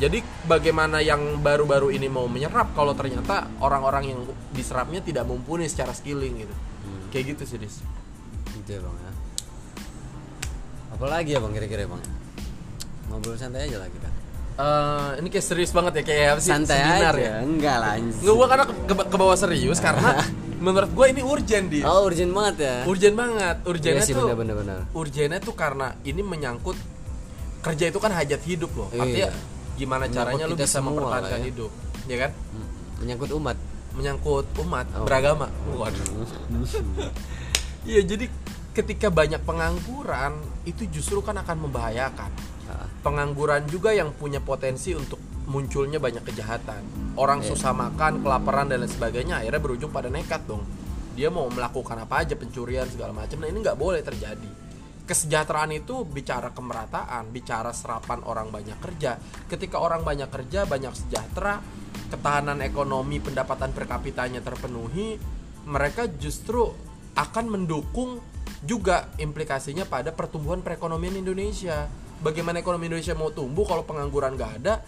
Jadi 0.01 0.19
bagaimana 0.49 0.99
yang 0.99 1.39
baru-baru 1.39 1.95
ini 1.95 2.11
mau 2.11 2.27
menyerap 2.27 2.75
kalau 2.75 2.97
ternyata 2.99 3.47
orang-orang 3.63 4.11
yang 4.11 4.21
diserapnya 4.51 4.99
tidak 4.99 5.23
mumpuni 5.29 5.71
secara 5.71 5.95
skilling 5.95 6.43
gitu. 6.43 6.55
Kayak 7.15 7.39
gitu 7.39 7.43
sih 7.47 7.59
dis. 7.63 7.79
Gitu 8.57 8.71
ya 8.75 8.81
bang 8.83 8.97
ya. 8.99 9.13
Apalagi 10.97 11.31
ya 11.37 11.39
bang 11.39 11.53
kira-kira 11.55 11.87
bang 11.87 12.03
ngobrol 13.13 13.37
santai 13.37 13.69
aja 13.69 13.77
lah 13.77 13.87
kita. 13.87 14.09
Eh, 14.53 15.11
ini 15.19 15.29
kayak 15.29 15.47
serius 15.47 15.71
banget 15.71 15.93
ya 15.95 16.03
kayak 16.03 16.27
apa 16.31 16.41
sih? 16.41 16.51
Santai 16.51 16.77
seminar 16.79 17.15
aja. 17.15 17.23
ya? 17.23 17.35
Enggak 17.41 17.77
lah 17.79 17.91
anjing. 17.95 18.21
nggak 18.21 18.35
gua 18.35 18.47
karena 18.47 18.65
ke, 18.69 18.95
ke 19.07 19.17
bawah 19.17 19.37
serius 19.39 19.79
karena 19.79 20.11
menurut 20.65 20.91
gua 20.93 21.07
ini 21.07 21.21
urgent 21.23 21.67
di 21.69 21.81
oh 21.83 22.05
urgent 22.05 22.31
banget 22.31 22.55
ya? 22.59 22.77
Urgent 22.85 23.15
banget. 23.15 23.57
Iya 23.59 23.69
urgentnya 23.69 24.03
sih 24.03 24.13
tuh 24.13 24.25
bener 24.25 24.37
bener 24.37 24.55
bener. 24.57 24.77
urgentnya 24.93 25.39
tuh 25.39 25.55
karena 25.55 25.97
ini 26.03 26.21
menyangkut 26.23 26.77
kerja 27.61 27.85
itu 27.87 27.99
kan 27.99 28.11
hajat 28.11 28.41
hidup 28.43 28.71
loh. 28.75 28.89
Iya. 28.91 29.01
artinya 29.01 29.29
gimana 29.73 30.05
Menyangkut 30.05 30.17
caranya 30.19 30.45
lu 30.47 30.55
bisa 30.55 30.79
mempertahankan 30.81 31.39
ya. 31.39 31.47
hidup 31.47 31.71
ya 32.05 32.17
kan? 32.19 32.31
Menyangkut 32.99 33.31
umat. 33.33 33.57
Menyangkut 33.93 34.47
umat 34.59 34.87
Oh. 34.93 35.05
beragama. 35.05 35.47
Waduh. 35.71 36.05
Iya 37.83 37.99
jadi 38.07 38.31
ketika 38.73 39.11
banyak 39.11 39.43
pengangguran 39.43 40.39
itu 40.63 40.87
justru 40.87 41.19
kan 41.19 41.35
akan 41.35 41.67
membahayakan. 41.67 42.31
Ah, 42.62 42.62
pengangguran 43.03 43.67
juga 43.67 43.91
yang 43.91 44.15
punya 44.15 44.39
potensi 44.39 44.95
untuk 44.95 45.19
munculnya 45.51 45.99
banyak 45.99 46.23
kejahatan. 46.23 46.83
Orang 47.19 47.43
Iya. 47.43 47.53
susah 47.53 47.75
makan 47.75 48.23
kelaparan 48.23 48.71
dan 48.71 48.87
lain 48.87 48.89
sebagainya 48.89 49.43
akhirnya 49.43 49.61
berujung 49.61 49.91
pada 49.91 50.09
nekat 50.09 50.47
dong. 50.47 50.63
Dia 51.13 51.29
mau 51.29 51.51
melakukan 51.51 51.99
apa 51.99 52.25
aja 52.25 52.39
pencurian 52.39 52.89
segala 52.89 53.13
macam 53.13 53.43
nah 53.43 53.51
ini 53.51 53.59
nggak 53.61 53.77
boleh 53.77 54.01
terjadi. 54.01 54.49
Kesejahteraan 55.03 55.75
itu 55.75 56.07
bicara 56.07 56.55
kemerataan 56.55 57.35
bicara 57.35 57.75
serapan 57.75 58.23
orang 58.25 58.49
banyak 58.49 58.79
kerja. 58.79 59.19
Ketika 59.51 59.83
orang 59.83 60.07
banyak 60.07 60.31
kerja 60.31 60.65
banyak 60.65 60.95
sejahtera 60.95 61.59
ketahanan 62.09 62.63
ekonomi 62.65 63.19
pendapatan 63.19 63.75
per 63.75 63.85
kapitanya 63.91 64.41
terpenuhi 64.41 65.19
mereka 65.67 66.07
justru 66.07 66.71
akan 67.19 67.45
mendukung 67.51 68.23
juga 68.63 69.11
implikasinya 69.19 69.85
pada 69.85 70.15
pertumbuhan 70.15 70.63
perekonomian 70.63 71.19
Indonesia 71.19 71.91
bagaimana 72.23 72.63
ekonomi 72.63 72.87
Indonesia 72.87 73.13
mau 73.19 73.35
tumbuh 73.35 73.67
kalau 73.67 73.83
pengangguran 73.83 74.39
nggak 74.39 74.53
ada 74.63 74.81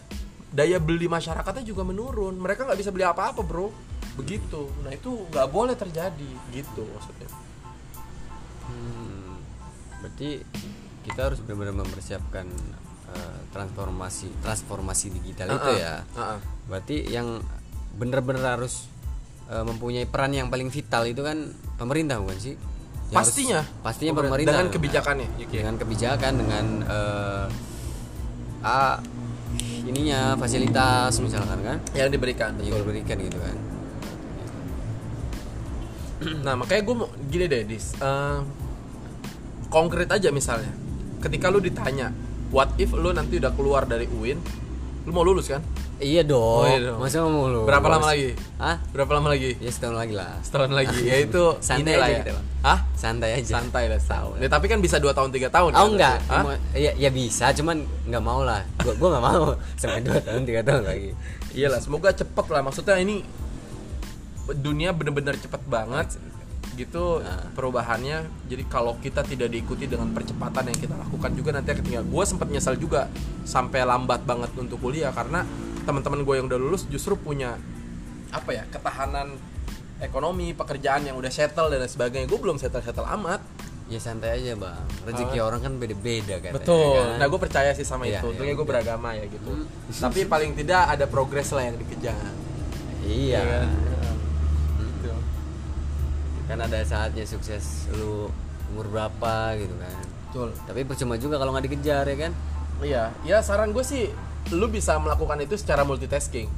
daya 0.55 0.79
beli 0.79 1.11
masyarakatnya 1.11 1.67
juga 1.67 1.83
menurun. 1.83 2.39
Mereka 2.39 2.65
nggak 2.65 2.79
bisa 2.79 2.95
beli 2.95 3.03
apa-apa 3.03 3.43
bro. 3.43 3.75
Begitu. 4.15 4.71
Nah 4.87 4.95
itu 4.95 5.27
nggak 5.35 5.51
boleh 5.51 5.75
terjadi. 5.75 6.31
Gitu 6.55 6.83
maksudnya. 6.87 7.29
Hmm, 8.71 9.43
berarti 9.99 10.41
kita 11.05 11.21
harus 11.29 11.43
benar-benar 11.45 11.85
mempersiapkan 11.85 12.47
eh, 13.13 13.39
transformasi 13.53 14.33
transformasi 14.41 15.13
digital 15.21 15.59
itu 15.59 15.71
Uh-uh. 15.75 15.77
ya. 15.77 15.95
Uh-uh. 16.17 16.39
berarti 16.65 17.05
yang 17.13 17.45
benar-benar 18.01 18.57
harus 18.57 18.89
eh, 19.53 19.61
mempunyai 19.61 20.09
peran 20.09 20.33
yang 20.33 20.49
paling 20.49 20.73
vital 20.73 21.05
itu 21.05 21.21
kan 21.21 21.53
pemerintah 21.77 22.25
bukan 22.25 22.39
sih 22.41 22.57
Yang 23.15 23.17
harus- 23.17 23.31
pastinya. 23.31 23.61
pastinya 23.81 24.13
Pemerintah. 24.13 24.51
dengan 24.51 24.67
kebijakannya 24.69 25.29
Yuki. 25.39 25.55
dengan 25.57 25.77
kebijakan 25.77 26.33
dengan 26.35 26.65
eh, 26.83 27.47
ah, 28.61 28.99
ininya 29.85 30.35
fasilitas 30.35 31.15
misalkan 31.19 31.63
kan? 31.63 31.79
Yang 31.93 32.09
diberikan 32.13 32.59
yang 32.59 32.75
diberikan 32.77 33.17
gitu 33.17 33.39
kan. 33.39 33.57
Nah 36.43 36.55
makanya 36.57 36.83
gue 36.83 36.95
mau 36.97 37.09
gini 37.29 37.45
deh 37.45 37.63
dis. 37.65 37.93
Eh, 37.97 38.39
konkret 39.69 40.09
aja 40.09 40.31
misalnya. 40.31 40.73
Ketika 41.21 41.49
lu 41.49 41.61
ditanya 41.61 42.11
what 42.51 42.73
if 42.77 42.91
lu 42.91 43.11
nanti 43.11 43.37
udah 43.37 43.53
keluar 43.53 43.85
dari 43.85 44.07
UIN 44.07 44.39
lu 45.05 45.11
mau 45.13 45.23
lulus 45.23 45.49
kan? 45.49 45.61
Iya 45.95 46.25
dong. 46.25 46.65
Oh, 46.65 46.67
iya 46.67 46.81
dong. 46.83 46.99
masa 46.99 47.23
mau 47.23 47.47
lu 47.47 47.63
berapa 47.63 47.87
lama 47.87 48.09
lagi? 48.09 48.35
Ah 48.57 48.81
berapa 48.91 49.13
lama 49.13 49.29
lagi? 49.31 49.55
Ya 49.59 49.71
setahun 49.71 49.95
lagi 49.95 50.15
lah. 50.15 50.41
Setahun 50.41 50.73
lagi. 50.73 50.97
Ya 51.07 51.17
itu 51.21 51.43
Santai 51.61 51.95
aja 51.95 52.09
ya. 52.09 52.19
kita, 52.21 52.33
Bang. 52.35 52.47
Hah? 52.63 52.79
Santai 53.05 53.31
aja. 53.37 53.61
Santai 53.61 53.85
lah 53.93 54.01
setahun 54.01 54.37
ya, 54.41 54.49
tapi 54.49 54.67
kan 54.73 54.79
bisa 54.81 54.97
dua 54.97 55.13
tahun 55.13 55.29
tiga 55.29 55.53
tahun 55.53 55.77
oh 55.77 55.77
kan, 55.77 55.91
enggak. 55.93 56.17
Ya, 56.73 56.93
ya 56.97 57.11
bisa 57.13 57.53
cuman 57.53 57.85
nggak 58.09 58.25
mau 58.25 58.41
lah. 58.41 58.65
Gua 58.81 58.95
gua 58.97 59.09
nggak 59.17 59.25
mau. 59.29 59.45
Sampai 59.81 60.01
dua 60.01 60.19
tahun 60.25 60.43
tiga 60.49 60.61
tahun 60.65 60.83
lagi. 60.89 61.11
Iyalah 61.53 61.81
semoga 61.85 62.11
cepet 62.17 62.47
lah. 62.49 62.61
Maksudnya 62.65 62.97
ini 62.97 63.21
dunia 64.57 64.97
bener-bener 64.97 65.37
cepet 65.37 65.61
banget 65.69 66.17
gitu 66.75 67.23
perubahannya. 67.55 68.27
Jadi 68.51 68.65
kalau 68.67 68.99
kita 68.99 69.23
tidak 69.23 69.53
diikuti 69.53 69.87
dengan 69.87 70.11
percepatan 70.11 70.73
yang 70.73 70.79
kita 70.81 70.95
lakukan 70.99 71.31
juga 71.37 71.51
nanti 71.55 71.71
akan 71.71 71.85
tinggal. 71.85 72.05
Gue 72.09 72.25
sempat 72.27 72.49
nyesal 72.51 72.81
juga 72.81 73.07
sampai 73.45 73.85
lambat 73.87 74.25
banget 74.27 74.51
untuk 74.59 74.81
kuliah 74.83 75.15
karena 75.15 75.47
teman-teman 75.85 76.25
gue 76.25 76.35
yang 76.41 76.47
udah 76.49 76.59
lulus 76.59 76.89
justru 76.89 77.15
punya 77.15 77.61
apa 78.35 78.51
ya 78.51 78.65
ketahanan 78.73 79.39
ekonomi 80.03 80.51
pekerjaan 80.57 81.07
yang 81.07 81.15
udah 81.19 81.31
settle 81.31 81.71
dan 81.71 81.85
sebagainya. 81.87 82.27
Gue 82.27 82.41
belum 82.41 82.59
settle 82.59 82.83
settle 82.83 83.07
amat. 83.07 83.43
Ya 83.85 84.01
santai 84.01 84.41
aja 84.41 84.57
bang. 84.57 84.81
Rezeki 85.05 85.39
orang 85.45 85.61
kan 85.61 85.77
beda-beda 85.77 86.41
kan 86.41 86.57
betul. 86.57 86.97
kan? 86.97 87.21
nah 87.21 87.27
gue 87.29 87.37
percaya 87.37 87.71
sih 87.77 87.85
sama 87.85 88.09
Iya, 88.09 88.25
itu. 88.25 88.25
iya, 88.25 88.31
untungnya 88.33 88.55
gue 88.57 88.65
iya. 88.65 88.73
beragama 88.73 89.09
ya 89.13 89.25
gitu. 89.29 89.51
Tapi 90.01 90.21
paling 90.25 90.57
tidak 90.57 90.83
ada 90.89 91.05
progres 91.05 91.53
lah 91.53 91.69
yang 91.69 91.77
dikejar. 91.77 92.33
Iya. 93.05 93.41
Kan? 93.45 93.69
Hmm. 93.69 94.89
Gitu. 94.89 95.13
kan 96.49 96.59
ada 96.65 96.81
saatnya 96.85 97.25
sukses 97.29 97.93
lu 97.93 98.33
umur 98.73 98.89
berapa 98.89 99.61
gitu 99.61 99.77
kan? 99.77 100.05
Betul. 100.33 100.49
Tapi 100.65 100.81
percuma 100.89 101.15
juga 101.21 101.37
kalau 101.37 101.53
nggak 101.53 101.69
dikejar 101.69 102.05
ya 102.09 102.17
kan? 102.17 102.33
Iya, 102.81 103.05
ya 103.23 103.39
saran 103.45 103.71
gue 103.77 103.85
sih 103.85 104.09
lu 104.53 104.67
bisa 104.73 104.97
melakukan 104.97 105.45
itu 105.45 105.61
secara 105.61 105.85
multitasking. 105.85 106.49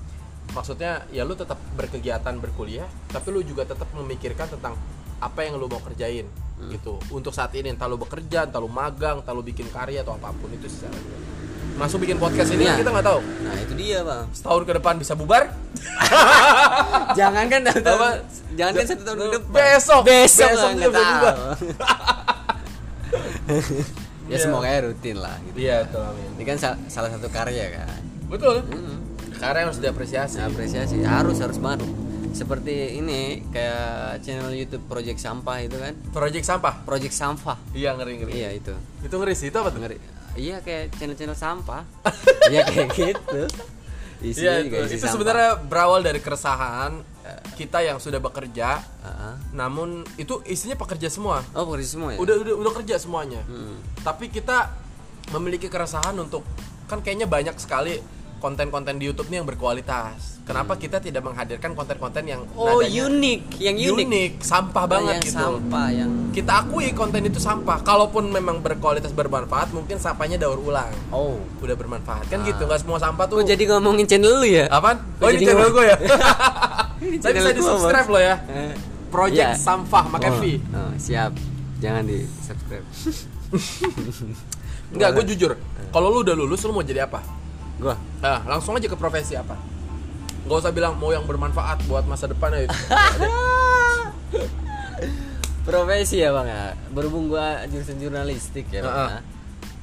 Maksudnya 0.51 1.05
ya 1.09 1.23
lu 1.23 1.33
tetap 1.33 1.59
berkegiatan 1.73 2.35
berkuliah, 2.37 2.85
tapi 3.07 3.29
lu 3.29 3.41
juga 3.41 3.65
tetap 3.65 3.89
memikirkan 3.93 4.47
tentang 4.49 4.75
apa 5.17 5.41
yang 5.41 5.57
lu 5.57 5.67
mau 5.67 5.81
kerjain 5.81 6.29
gitu. 6.69 6.97
Untuk 7.11 7.31
saat 7.31 7.53
ini 7.53 7.69
entah 7.69 7.85
lu 7.85 7.97
bekerja, 7.97 8.45
entah 8.45 8.57
lu 8.57 8.67
magang, 8.67 9.21
entah 9.21 9.31
lu 9.31 9.41
bikin 9.41 9.67
karya 9.67 10.01
atau 10.01 10.15
apa 10.15 10.31
pun 10.31 10.49
itu 10.49 10.69
gue. 10.69 10.89
Masuk 11.77 12.01
bikin 12.01 12.17
podcast 12.17 12.49
ini 12.51 12.65
Iya. 12.65 12.81
kita 12.81 12.89
nggak 12.89 13.05
tahu. 13.05 13.21
nah 13.21 13.53
itu 13.55 13.77
dia 13.77 14.01
bang 14.01 14.25
Setahun 14.33 14.65
ke 14.65 14.73
depan 14.73 14.97
bisa 14.97 15.13
bubar. 15.13 15.53
jangan 17.19 17.45
kan 17.47 17.61
Apa? 17.69 18.09
jangan 18.57 18.73
kan 18.73 18.85
satu 18.87 19.03
tahun 19.05 19.19
ke 19.19 19.29
depan 19.37 19.53
Besok, 19.53 20.01
besok, 20.03 20.49
besok 20.49 20.73
tahu. 20.73 21.05
bubar. 21.05 21.37
ya 24.27 24.33
Iya. 24.33 24.39
semoga 24.41 24.67
ya 24.67 24.81
rutin 24.83 25.17
lah 25.17 25.37
gitu 25.45 25.57
Iya, 25.61 25.77
betul 25.85 26.03
amin. 26.03 26.29
ini 26.35 26.45
kan 26.45 26.57
sa- 26.57 26.79
salah 26.87 27.11
satu 27.13 27.29
karya 27.29 27.65
kan 27.77 28.01
Betul. 28.27 28.59
Hmm. 28.65 28.99
Karya 29.37 29.63
harus 29.69 29.79
diapresiasi. 29.79 30.41
apresiasi 30.41 30.97
harus 31.03 31.39
harus 31.39 31.59
banget 31.59 31.85
seperti 32.33 33.01
ini 33.01 33.41
kayak 33.49 34.21
channel 34.21 34.53
YouTube 34.53 34.85
Project 34.85 35.17
Sampah 35.17 35.57
itu 35.65 35.77
kan 35.81 35.97
Project 36.13 36.45
sampah. 36.45 36.85
Project 36.85 37.17
Sampah 37.17 37.57
Iya 37.73 37.97
ngeri 37.97 38.21
ngeri. 38.21 38.33
iya 38.35 38.51
itu 38.53 38.77
Itu 39.01 39.17
ngeri 39.17 39.33
sih 39.33 39.49
itu 39.49 39.57
apa 39.57 39.73
tuh? 39.73 39.81
ngeri 39.81 39.97
iya 40.37 40.61
kayak 40.61 40.93
channel-channel 41.01 41.33
sampah 41.33 41.81
iya 42.53 42.61
kayak 42.63 42.93
gitu 42.93 43.43
isinya 44.21 44.53
Iya 44.61 44.69
itu, 44.69 44.77
isi 44.85 45.01
itu 45.01 45.07
sebenarnya 45.09 45.65
berawal 45.65 46.01
dari 46.01 46.21
keresahan 46.21 47.01
kita 47.57 47.81
yang 47.83 47.99
sudah 47.99 48.21
bekerja, 48.23 48.79
ah. 49.03 49.35
namun 49.51 50.05
itu 50.15 50.45
isinya 50.47 50.77
pekerja 50.77 51.09
semua. 51.09 51.41
oh 51.53 51.65
pekerja 51.67 51.89
semua 51.89 52.15
ya 52.15 52.19
Udah 52.21 52.37
udah 52.39 52.55
udah 52.55 52.73
kerja 52.79 53.01
semuanya. 53.01 53.43
Hmm. 53.45 53.81
Tapi 54.01 54.29
kita 54.29 54.77
memiliki 55.33 55.67
keresahan 55.67 56.15
untuk 56.17 56.47
kan 56.87 57.03
kayaknya 57.03 57.27
banyak 57.27 57.57
sekali 57.59 57.99
konten-konten 58.37 58.97
di 58.97 59.05
YouTube 59.05 59.29
nih 59.29 59.41
yang 59.41 59.49
berkualitas. 59.49 60.39
Kenapa 60.43 60.75
kita 60.75 60.99
tidak 60.99 61.21
menghadirkan 61.21 61.75
konten-konten 61.75 62.23
yang 62.23 62.47
Hmm. 62.47 62.55
oh 62.55 62.79
unik 62.79 63.59
yang 63.59 63.75
unik, 63.75 64.07
unik, 64.07 64.33
sampah 64.41 64.85
banget 64.87 65.19
yang 65.19 65.25
gitu. 65.25 65.35
sampah 65.37 65.87
yang 65.91 66.11
Kita 66.31 66.53
akui 66.63 66.93
konten 66.93 67.23
itu 67.23 67.37
sampah. 67.37 67.83
Kalaupun 67.83 68.29
memang 68.29 68.61
berkualitas 68.61 69.11
bermanfaat, 69.11 69.73
mungkin 69.73 69.97
sampahnya 69.97 70.37
daur 70.37 70.61
ulang. 70.61 70.87
oh 71.11 71.43
Udah 71.59 71.75
bermanfaat 71.75 72.29
kan 72.29 72.41
Ah. 72.41 72.47
gitu. 72.47 72.63
Nggak 72.63 72.81
semua 72.81 72.99
sampah 72.99 73.25
tuh. 73.27 73.41
Lu 73.41 73.45
jadi 73.45 73.65
ngomongin 73.67 74.07
channel 74.07 74.39
lu 74.39 74.47
ya 74.47 74.69
Apaan? 74.69 75.03
Oh 75.19 75.27
ini 75.27 75.43
channel 75.43 75.67
gue 75.69 75.85
ya. 75.85 75.97
Saya 77.19 77.33
bisa 77.35 77.51
di 77.51 77.61
subscribe 77.61 78.09
loh 78.09 78.23
ya. 78.23 78.37
Eh, 78.47 78.73
Project 79.07 79.51
iya. 79.51 79.59
Sampah 79.59 80.05
Makevi. 80.09 80.55
oh, 80.71 80.79
oh, 80.79 80.93
siap 80.97 81.33
jangan 81.77 82.05
di 82.05 82.23
subscribe 82.41 82.87
Enggak, 84.87 85.11
gue 85.13 85.25
jujur. 85.29 85.53
Kalau 85.91 86.09
lu 86.09 86.23
udah 86.23 86.35
lulus, 86.35 86.63
lu 86.63 86.71
mau 86.71 86.81
jadi 86.81 87.03
apa? 87.03 87.19
Gua 87.79 87.95
Nah, 88.19 88.41
langsung 88.47 88.73
aja 88.73 88.85
ke 88.85 88.95
profesi 88.95 89.33
apa? 89.33 89.55
Gak 90.43 90.59
usah 90.59 90.71
bilang 90.71 90.95
mau 90.95 91.11
yang 91.11 91.23
bermanfaat 91.23 91.85
buat 91.85 92.05
masa 92.05 92.27
depan 92.27 92.51
ya. 92.51 92.67
profesi 95.63 96.17
ya 96.17 96.31
bang 96.31 96.47
ya 96.47 96.63
berhubung 96.91 97.27
gua 97.27 97.67
jurusan 97.67 97.99
jurnalistik 97.99 98.71
ya 98.71 98.81
bang 98.81 98.95
Heeh. 98.95 99.11
ya. 99.11 99.19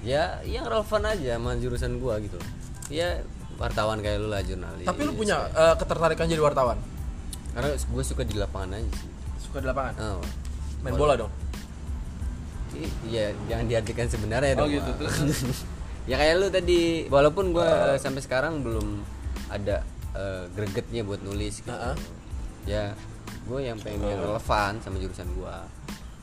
ya 0.04 0.24
yang 0.50 0.66
relevan 0.66 1.04
aja 1.06 1.36
sama 1.36 1.52
jurusan 1.54 2.00
gua 2.00 2.20
gitu 2.20 2.40
ya 2.88 3.20
wartawan 3.54 4.00
kayak 4.00 4.18
lu 4.18 4.28
lah 4.28 4.40
jurnalis 4.42 4.84
Tapi 4.84 5.02
lu 5.02 5.12
punya 5.14 5.44
eh, 5.46 5.76
ketertarikan 5.76 6.26
jadi 6.26 6.40
wartawan? 6.40 6.80
karena 7.52 7.70
gue 7.70 8.04
suka 8.04 8.24
di 8.24 8.34
lapangan 8.34 8.74
aja 8.74 8.90
sih 8.96 9.10
Suka 9.40 9.60
di 9.60 9.68
lapangan? 9.68 9.94
oh. 10.00 10.24
Main 10.82 10.96
bola 10.96 11.14
dong? 11.14 11.30
I- 12.74 12.90
Iya, 13.06 13.30
jangan 13.46 13.66
diartikan 13.68 14.08
sebenarnya 14.08 14.58
Oh 14.58 14.66
dong. 14.66 14.74
gitu, 14.74 14.90
terus? 14.98 15.62
ya 16.06 16.16
kayak 16.16 16.34
lu 16.36 16.48
tadi, 16.50 16.82
walaupun 17.08 17.52
gua 17.52 17.94
eh, 17.94 17.98
sampai 17.98 18.20
sekarang 18.20 18.60
belum 18.60 19.02
ada 19.48 19.82
eh, 20.14 20.44
gregetnya 20.52 21.02
buat 21.02 21.20
nulis 21.20 21.60
gitu. 21.60 21.70
Heeh. 21.70 21.96
Ya, 22.64 22.96
gue 23.44 23.60
yang 23.62 23.76
pengen 23.78 24.00
yang 24.02 24.22
relevan 24.22 24.80
sama 24.80 24.96
jurusan 24.96 25.28
gua. 25.34 25.68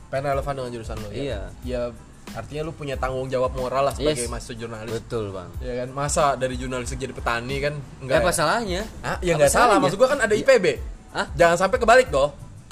Pengen 0.07 0.31
relevan 0.31 0.53
dengan 0.55 0.71
jurusan 0.71 0.97
lu 0.97 1.07
ya? 1.07 1.15
Iya. 1.15 1.41
Ya 1.61 1.81
artinya 2.31 2.61
lu 2.63 2.71
punya 2.71 2.95
tanggung 2.95 3.27
jawab 3.27 3.51
moral 3.53 3.83
lah 3.83 3.93
sebagai 3.93 4.23
Yes. 4.23 4.31
mahasiswa 4.31 4.55
jurnalis. 4.57 4.91
Betul, 4.95 5.29
Bang. 5.29 5.51
Ya 5.59 5.83
kan? 5.83 5.87
Masa 5.91 6.33
dari 6.33 6.55
jurnalis 6.55 6.89
jadi 6.89 7.11
petani 7.11 7.59
kan? 7.59 7.73
Enggak 7.99 8.21
apa 8.21 8.29
ya? 8.29 8.33
salahnya? 8.33 8.81
Ah, 9.01 9.17
ya 9.19 9.35
nggak 9.35 9.49
salah. 9.49 9.77
Maksud 9.77 9.97
gua 9.97 10.09
kan 10.09 10.19
ada 10.19 10.31
IPB. 10.31 10.65
Hah? 11.11 11.27
Jangan 11.33 11.57
sampai 11.59 11.77
kebalik 11.77 12.07
dong. 12.07 12.31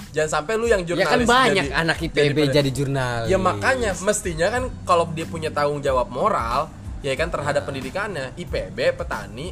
Jangan 0.09 0.29
sampai 0.33 0.53
lu 0.55 0.65
yang 0.65 0.81
Ya 0.81 0.87
jurnalis 0.89 1.11
kan 1.11 1.19
banyak 1.21 1.65
jadi- 1.67 1.75
anak 1.77 1.97
IPB 2.01 2.37
peta- 2.41 2.55
jadi, 2.55 2.69
jurnalis. 2.71 3.27
Ya 3.27 3.37
makanya 3.37 3.91
mestinya 3.99 4.47
kan 4.49 4.63
kalau 4.81 5.05
dia 5.11 5.27
punya 5.27 5.51
tanggung 5.51 5.77
jawab 5.79 6.09
moral, 6.09 6.71
ya 6.99 7.13
kan 7.15 7.31
terhadap 7.31 7.63
pendidikannya, 7.63 8.35
IPB 8.35 8.95
petani, 8.95 9.51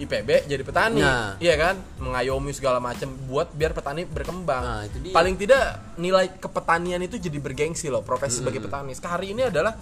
IPB 0.00 0.48
jadi 0.48 0.62
petani, 0.64 1.04
Nah. 1.04 1.36
iya 1.36 1.54
kan, 1.60 1.76
mengayomi 2.00 2.56
segala 2.56 2.80
macam 2.80 3.12
buat 3.28 3.52
biar 3.52 3.76
petani 3.76 4.08
berkembang. 4.08 4.64
Nah, 4.64 4.82
itu 4.88 4.96
dia. 5.04 5.12
Paling 5.12 5.36
tidak 5.36 5.62
nilai 6.00 6.32
kepetanian 6.40 7.00
itu 7.04 7.20
jadi 7.20 7.36
bergengsi 7.36 7.92
loh, 7.92 8.00
profesi 8.00 8.40
sebagai 8.40 8.64
petani. 8.64 8.96
Hari 8.96 9.36
ini 9.36 9.52
adalah 9.52 9.76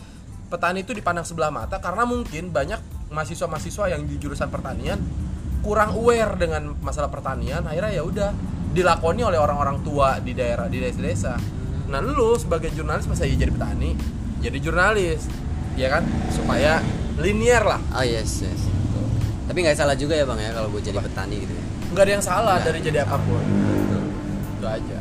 petani 0.50 0.83
itu 0.83 0.91
dipandang 0.91 1.23
sebelah 1.23 1.55
mata 1.55 1.79
karena 1.79 2.03
mungkin 2.03 2.50
banyak 2.50 3.12
mahasiswa-mahasiswa 3.15 3.95
yang 3.95 4.03
di 4.09 4.17
jurusan 4.17 4.49
pertanian 4.49 4.99
kurang 5.62 5.95
aware 5.95 6.35
dengan 6.38 6.75
masalah 6.83 7.11
pertanian, 7.11 7.62
akhirnya 7.67 7.93
ya 7.99 8.03
udah 8.03 8.31
dilakoni 8.75 9.23
oleh 9.27 9.38
orang-orang 9.38 9.83
tua 9.87 10.19
di 10.23 10.35
daerah 10.35 10.67
di 10.67 10.83
desa-desa. 10.83 11.35
Nah, 11.88 12.00
lu 12.05 12.37
sebagai 12.37 12.69
jurnalis 12.75 13.09
masa 13.09 13.25
iya 13.25 13.38
jadi 13.38 13.53
petani, 13.55 13.97
jadi 14.38 14.59
jurnalis, 14.61 15.25
ya 15.79 15.88
kan? 15.88 16.03
Supaya 16.29 16.83
linear 17.17 17.62
lah. 17.64 17.81
Oh 17.93 18.03
yes, 18.03 18.43
yes. 18.43 18.62
Tapi 19.47 19.59
nggak 19.61 19.75
salah 19.75 19.95
juga 19.95 20.12
ya 20.12 20.25
bang 20.25 20.41
ya 20.41 20.51
kalau 20.53 20.69
gue 20.69 20.83
jadi 20.83 20.99
petani 20.99 21.37
gitu 21.38 21.53
ya. 21.53 21.64
Nggak 21.88 22.03
ada 22.03 22.12
yang 22.12 22.25
salah 22.25 22.57
dari 22.59 22.79
jadi 22.81 22.99
apa 23.01 23.17
pun. 23.17 23.43
Itu 24.53 24.67
aja. 24.67 24.99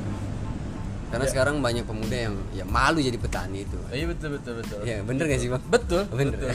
Karena 1.08 1.24
Ya. 1.24 1.32
sekarang 1.32 1.56
banyak 1.58 1.84
pemuda 1.84 2.18
yang 2.22 2.36
ya 2.52 2.64
malu 2.64 3.00
jadi 3.00 3.16
petani 3.16 3.64
itu. 3.64 3.76
Iya 3.90 4.06
betul 4.08 4.30
betul 4.36 4.54
betul. 4.58 4.80
Ya 4.84 5.02
bener 5.02 5.24
gak 5.26 5.40
sih 5.40 5.50
bang? 5.50 5.64
Betul. 5.66 6.04
Bener. 6.10 6.36
betul. 6.38 6.52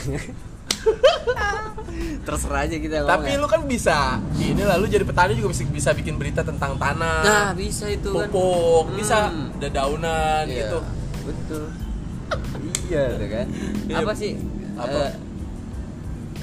Terserah 2.23 2.61
aja 2.63 2.75
kita 2.75 2.95
Tapi 3.01 3.29
ngomong 3.29 3.39
lu 3.39 3.47
kan 3.47 3.61
bisa. 3.63 4.17
Ini 4.33 4.61
lah 4.61 4.75
lu 4.75 4.85
jadi 4.85 5.03
petani 5.03 5.33
juga 5.33 5.51
bisa, 5.51 5.63
bisa 5.65 5.89
bikin 5.91 6.17
berita 6.17 6.41
tentang 6.41 6.75
tanah. 6.75 7.21
Nah 7.21 7.47
bisa 7.53 7.85
itu 7.87 8.09
kan 8.09 8.27
pupuk, 8.27 8.89
Hmm. 8.89 8.95
bisa 8.95 9.17
dedaunan 9.57 10.43
Iya, 10.45 10.69
gitu. 10.69 10.79
Betul 11.23 11.63
Iya 12.85 13.03
tuh 13.13 13.27
kan 13.27 13.47
Iya. 13.85 13.95
Apa 13.99 14.13
sih 14.13 14.31
Apa? 14.73 14.99
eh, 15.01 15.11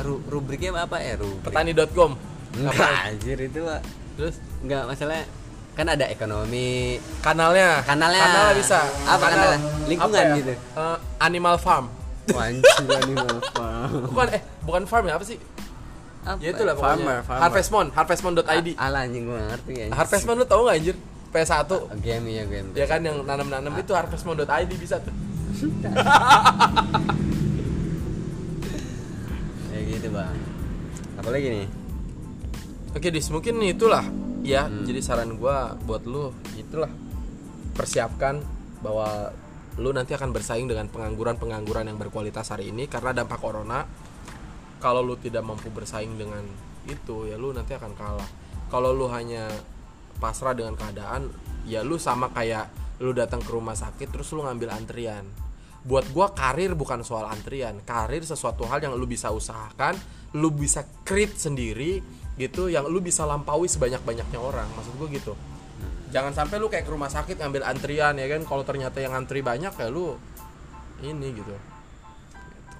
ru- 0.00 0.22
Rubriknya 0.24 0.70
apa 0.74 0.96
ya 0.96 1.14
rubrik 1.16 1.44
Petani.com. 1.44 2.10
Enggak 2.50 2.74
anjir 3.06 3.38
itu 3.38 3.58
pak 3.60 3.80
Terus 4.14 4.34
Enggak 4.60 4.82
masalahnya 4.86 5.24
Kan 5.70 5.86
ada 5.86 6.04
ekonomi 6.04 6.98
kanalnya. 7.22 7.80
Kanalnya. 7.82 8.20
Kanalnya 8.20 8.54
bisa. 8.54 8.78
Apa 9.06 9.24
kanalnya? 9.24 9.58
Lingkungan 9.86 10.12
apa 10.12 10.28
ya? 10.28 10.36
gitu. 10.36 10.52
Eh, 10.52 10.96
animal 11.20 11.56
farm. 11.56 11.86
Wanci 12.28 12.84
animal 12.90 13.38
farm 13.50 13.90
Bukan 14.04 14.26
eh 14.30 14.42
bukan 14.60 14.82
farm 14.84 15.04
ya 15.06 15.14
apa 15.14 15.24
sih? 15.24 15.38
Apa 16.20 16.36
Ya 16.36 16.52
itulah 16.52 16.74
pokoknya. 16.74 16.90
Farmer, 17.00 17.18
farmer. 17.22 17.40
Harvestmon, 17.40 17.86
harvestmon.id. 17.90 18.68
Alah 18.76 19.00
anjing 19.02 19.24
gue 19.24 19.40
ngerti 19.40 19.72
ya 19.72 19.84
Harvestmon 19.90 20.36
lu 20.36 20.44
tau 20.44 20.68
gak 20.68 20.76
anjir? 20.76 20.96
PS1 21.30 21.70
Game 22.02 22.26
ya 22.26 22.42
game 22.42 22.68
ya 22.74 22.84
kan 22.84 23.00
yang 23.00 23.22
nanam-nanam 23.22 23.70
itu 23.72 23.94
harvestmon.id 23.94 24.70
bisa 24.74 24.98
tuh. 24.98 25.14
Ya 29.70 29.78
gitu 29.86 30.08
bang 30.10 30.36
Apalagi 31.18 31.46
nih 31.50 31.66
Oke, 32.90 33.14
Dis, 33.14 33.30
mungkin 33.30 33.62
itulah 33.62 34.02
ya. 34.42 34.66
Hmm. 34.66 34.82
Jadi 34.82 34.98
saran 34.98 35.38
gua 35.38 35.78
buat 35.86 36.02
lu 36.10 36.34
itulah 36.58 36.90
persiapkan 37.78 38.42
bahwa 38.82 39.30
lu 39.78 39.94
nanti 39.94 40.12
akan 40.18 40.34
bersaing 40.34 40.66
dengan 40.66 40.90
pengangguran-pengangguran 40.90 41.86
yang 41.86 41.98
berkualitas 42.02 42.50
hari 42.50 42.74
ini 42.74 42.90
karena 42.90 43.14
dampak 43.14 43.38
corona. 43.38 43.86
Kalau 44.82 45.04
lu 45.04 45.14
tidak 45.20 45.46
mampu 45.46 45.70
bersaing 45.70 46.18
dengan 46.18 46.42
itu, 46.88 47.30
ya 47.30 47.38
lu 47.38 47.54
nanti 47.54 47.78
akan 47.78 47.92
kalah. 47.94 48.26
Kalau 48.72 48.90
lu 48.90 49.06
hanya 49.12 49.46
pasrah 50.18 50.56
dengan 50.56 50.74
keadaan, 50.74 51.30
ya 51.68 51.86
lu 51.86 51.94
sama 52.00 52.32
kayak 52.34 52.66
lu 53.00 53.16
datang 53.16 53.40
ke 53.40 53.50
rumah 53.50 53.72
sakit 53.72 54.12
terus 54.12 54.28
lu 54.36 54.44
ngambil 54.44 54.76
antrian. 54.76 55.24
Buat 55.80 56.12
gua 56.12 56.36
karir 56.36 56.76
bukan 56.76 57.00
soal 57.00 57.24
antrian. 57.24 57.80
Karir 57.82 58.20
sesuatu 58.20 58.68
hal 58.68 58.84
yang 58.84 58.92
lu 58.92 59.08
bisa 59.08 59.32
usahakan, 59.32 59.96
lu 60.36 60.52
bisa 60.52 60.84
create 61.02 61.40
sendiri 61.40 62.04
gitu 62.36 62.68
yang 62.68 62.84
lu 62.88 63.00
bisa 63.00 63.24
lampaui 63.24 63.66
sebanyak-banyaknya 63.66 64.36
orang. 64.36 64.68
Maksud 64.76 64.94
gua 65.00 65.08
gitu. 65.08 65.32
Jangan 66.12 66.36
sampai 66.36 66.60
lu 66.60 66.68
kayak 66.68 66.84
ke 66.84 66.92
rumah 66.92 67.08
sakit 67.08 67.40
ngambil 67.40 67.64
antrian 67.64 68.18
ya 68.18 68.26
kan 68.26 68.42
kalau 68.44 68.66
ternyata 68.66 68.98
yang 68.98 69.14
antri 69.14 69.40
banyak 69.40 69.72
ya 69.72 69.88
lu 69.88 70.18
ini 71.00 71.28
gitu. 71.32 71.54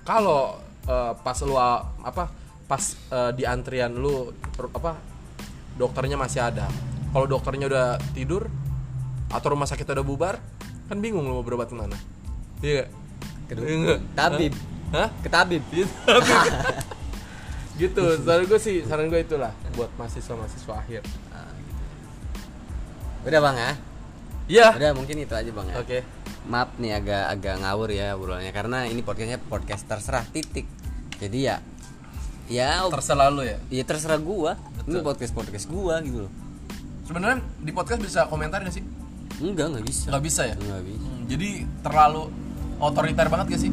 Kalau 0.04 0.60
eh, 0.84 1.12
pas 1.16 1.38
lu 1.46 1.54
uh, 1.56 1.80
apa 2.04 2.28
pas 2.66 2.82
eh, 2.92 3.30
di 3.38 3.46
antrian 3.46 3.94
lu 3.94 4.28
apa 4.74 4.98
dokternya 5.78 6.18
masih 6.20 6.42
ada. 6.42 6.66
Kalau 7.10 7.26
dokternya 7.30 7.66
udah 7.70 7.86
tidur 8.12 8.50
atau 9.30 9.48
rumah 9.54 9.66
sakit 9.66 9.86
udah 9.86 10.02
bubar, 10.04 10.34
kan 10.90 10.98
bingung 10.98 11.24
lu 11.24 11.38
mau 11.38 11.44
berobat 11.46 11.70
ke 11.70 11.76
mana. 11.78 11.94
Iya. 12.60 12.90
Kedua 13.48 13.64
Iya 13.66 13.76
nggak? 13.78 14.00
Tabib 14.14 14.54
Hah? 14.90 15.08
Ketabib 15.22 15.62
Gitu. 15.70 15.90
gitu. 17.80 18.04
Saran 18.26 18.44
gue 18.46 18.58
sih, 18.60 18.82
saran 18.84 19.06
gue 19.08 19.20
itulah 19.22 19.54
buat 19.78 19.90
mahasiswa-mahasiswa 19.96 20.74
akhir. 20.74 21.02
Udah 23.20 23.40
bang 23.40 23.56
ya 23.56 23.72
Iya. 24.50 24.68
Udah 24.76 24.90
mungkin 24.96 25.16
itu 25.22 25.34
aja 25.36 25.50
bang 25.50 25.66
ya 25.70 25.76
Oke. 25.78 25.98
Maaf 26.48 26.74
nih 26.80 26.96
agak 26.96 27.24
agak 27.38 27.54
ngawur 27.62 27.90
ya 27.92 28.16
obrolannya 28.16 28.50
karena 28.50 28.88
ini 28.88 29.04
podcastnya 29.04 29.38
podcast 29.38 29.84
terserah 29.86 30.24
titik. 30.26 30.66
Jadi 31.20 31.38
ya 31.46 31.60
ya 32.50 32.82
Terserah 32.90 33.30
lu 33.30 33.46
ya. 33.46 33.60
ya 33.70 33.84
terserah 33.86 34.18
gua. 34.18 34.58
Ini 34.88 34.98
Betul. 34.98 35.06
podcast 35.06 35.32
podcast 35.36 35.66
gua 35.70 36.02
gitu 36.02 36.26
loh. 36.26 36.32
Sebenarnya 37.06 37.44
di 37.62 37.70
podcast 37.70 38.00
bisa 38.02 38.20
komentar 38.26 38.64
gak 38.66 38.74
sih? 38.74 38.82
Enggak 39.40 39.66
nggak 39.72 39.84
bisa. 39.84 40.06
Nggak 40.08 40.24
bisa 40.24 40.42
ya? 40.44 40.54
Nggak 40.54 40.82
bisa. 40.84 41.00
Hmm, 41.02 41.20
jadi 41.26 41.48
terlalu 41.80 42.22
otoriter 42.78 43.26
banget 43.26 43.46
gak 43.50 43.60
sih? 43.60 43.70